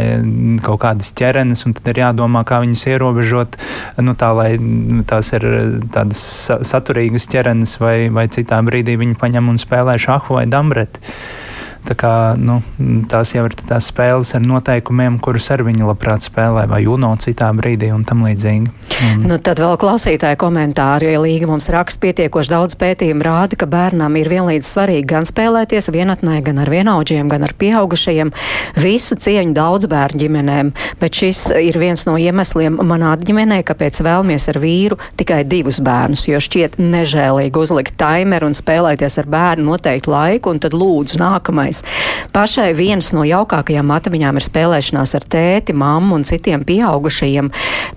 [0.64, 3.60] kaut kādas ķerenes, un tad ir jādomā, kā viņus ierobežot,
[4.02, 4.50] nu, tā lai
[5.10, 5.46] tās ir
[5.94, 6.22] tādas
[6.68, 11.02] saturīgas ķerenes, vai, vai citā brīdī viņi paņem un spēlē šahu vai dambreti.
[11.80, 12.58] Tā kā, nu,
[13.08, 17.48] tās jau ir tās spēles ar noteikumiem, kurus arī viņi labprāt spēlē, vai UNO citā
[17.56, 18.89] brīdī un tam līdzīgi.
[19.00, 19.24] Un...
[19.30, 24.16] Nu, tad vēl klausītāji komentāri, jo Līga mums raksta pietiekoši daudz pētījumu rāda, ka bērnām
[24.20, 28.32] ir vienlīdz svarīgi gan spēlēties vienatnē, gan ar vienaudžiem, gan ar pieaugušajiem.
[28.80, 34.48] Visu cieņu daudz bērnu ģimenēm, bet šis ir viens no iemesliem manā ģimenē, kāpēc vēlamies
[34.52, 40.12] ar vīru tikai divus bērnus, jo šķiet nežēlīgi uzlikt taimeru un spēlēties ar bērnu noteiktu
[40.12, 41.82] laiku, un tad lūdzu nākamais.
[42.34, 47.50] Pašai viens no jaukākajām atmiņām ir spēlēšanās ar tēti, mammu un citiem pieaugušajiem.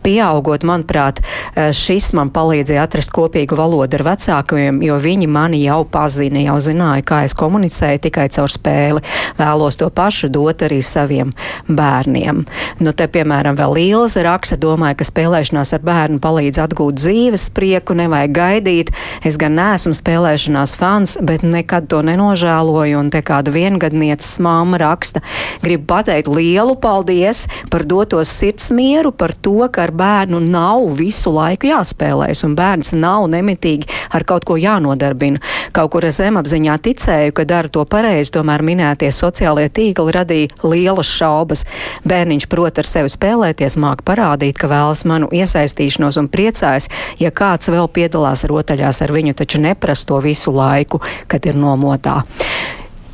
[0.04, 5.82] Pieaugot, manuprāt, eh, šis man palīdzēja atrast kopīgu valodu ar vecākajiem, jo viņi mani jau
[5.90, 9.04] pazina, jau zināja, kā es komunicēju tikai caur spēli.
[9.40, 11.34] Vēlos to pašu dot arī saviem
[11.68, 12.44] bērniem.
[12.84, 17.96] Nu, te, piemēram, vēl Ilze raksta, domāju, ka spēlēšanās ar bērnu palīdz atgūt dzīves prieku,
[17.98, 18.94] nevajag gaidīt.
[19.26, 25.24] Es gan neesmu spēlēšanās fans, bet nekad to nenožēloju, un te kāda viengadnieces māma raksta.
[25.64, 31.34] Gribu pateikt lielu paldies par dotos sirds mieru, par to, ka ar bērnu nav visu
[31.34, 35.42] laiku jāspēlēs, un bērns nav nemitīgi ar kaut ko jānodarbina.
[35.76, 41.10] Kaut kur es zemapziņā ticēju, ka dara to pareizi, tomēr minētie sociālie tīkli radīja lielas
[41.10, 41.66] šaubas.
[42.08, 46.90] Bērniņš prot ar sevi spēlēties, māk parādīt, ka vēlas manu iesaistīšanos un priecājas,
[47.22, 52.22] ja kāds vēl piedalās rotaļās ar viņu, taču neprast to visu laiku, kad ir nomotā.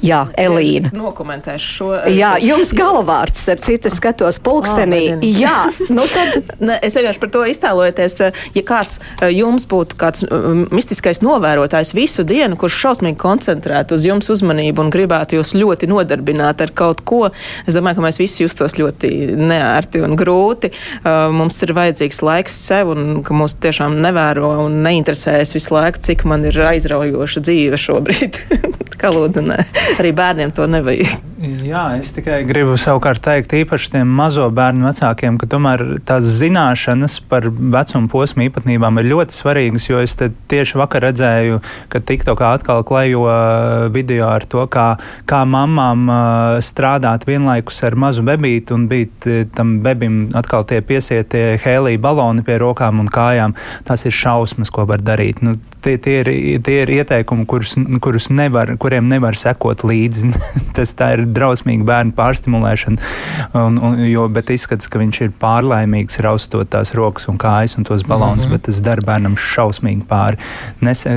[0.05, 0.91] Jā, Elīna.
[0.95, 1.89] Nokomentēšu šo.
[2.13, 5.01] Jā, jums galvārds, ar citu skatos pulkstenī.
[5.17, 5.57] Oh, Jā,
[5.91, 6.37] nu tad.
[6.59, 8.15] Ne, es vienkārši par to iztēlojoties,
[8.55, 8.97] ja kāds
[9.31, 10.25] jums būtu kāds
[10.75, 16.59] mistiskais novērotājs visu dienu, kurš šausmīgi koncentrētu uz jums uzmanību un gribētu jūs ļoti nodarbināt
[16.65, 17.21] ar kaut ko,
[17.63, 20.73] es domāju, ka mēs visi justos ļoti neērti un grūti.
[21.05, 26.27] Mums ir vajadzīgs laiks sev un ka mūs tiešām nevēro un neinteresējas visu laiku, cik
[26.29, 28.41] man ir aizraujoša dzīve šobrīd.
[28.99, 29.63] Kā lūdzu, nē
[29.97, 31.17] arī bērniem to nevajag.
[31.39, 37.15] Jā, es tikai gribu savukārt teikt īpaši tiem mazo bērnu vecākiem, ka tomēr tās zināšanas
[37.31, 42.83] par vecuma posmu īpatnībām ir ļoti svarīgas, jo es tieši vakar redzēju, ka TikTokā atkal
[42.83, 43.23] klejo
[43.95, 44.89] video ar to, kā,
[45.29, 46.11] kā mamām
[46.65, 52.59] strādāt vienlaikus ar mazu bebīti un uh, tam bebim atkal tie piesietie hēlija baloni pie
[52.59, 53.55] rokām un kājām.
[53.87, 55.39] Tas ir šausmas, ko var darīt.
[55.45, 60.32] Nu, tie, tie, ir, tie ir ieteikumi, kurus, kurus nevar, kuriem nevar sekot līdzi.
[60.77, 63.09] Tas ir drausmīga bērnu pārstimulēšana.
[63.57, 67.88] Un, un, jo, bet izskatās, ka viņš ir pārlaimīgs raustot tās rokas un kājas un
[67.88, 68.57] tos balonus, mm -hmm.
[68.57, 70.39] bet tas dara bērnam šausmīgi pāri.
[70.86, 71.15] Nese,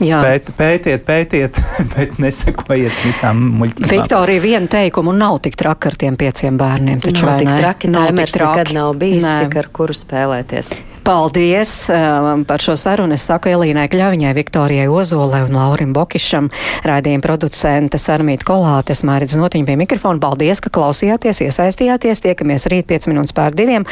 [0.00, 1.60] pēt, pētiet, pētiet,
[1.96, 3.90] bet nesekojiet visām muļķībām.
[3.90, 7.00] Viktorija, viena teikuma nav tik traka ar tiem pieciem bērniem.
[7.00, 9.38] Taču nav tik traki, tā mēs nekad nav bijis, Nē.
[9.44, 10.93] cik ar kuru spēlēties.
[11.04, 13.12] Paldies um, par šo sarunu.
[13.12, 16.48] Es saku Elīnai Kļaviņai, Viktorijai Ozolai un Laurim Bokišam,
[16.88, 20.22] raidījuma producente Sarmīt Kolātes, Mārits Notiņa pie mikrofona.
[20.22, 22.24] Paldies, ka klausījāties, iesaistījāties.
[22.24, 23.84] Tiekamies rīt 5 minūtes pār diviem.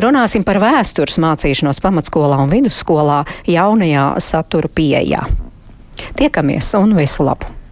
[0.00, 5.20] Runāsim par vēstures mācīšanos pamatskolā un vidusskolā jaunajā satura pieejā.
[6.16, 7.63] Tiekamies un visu labu!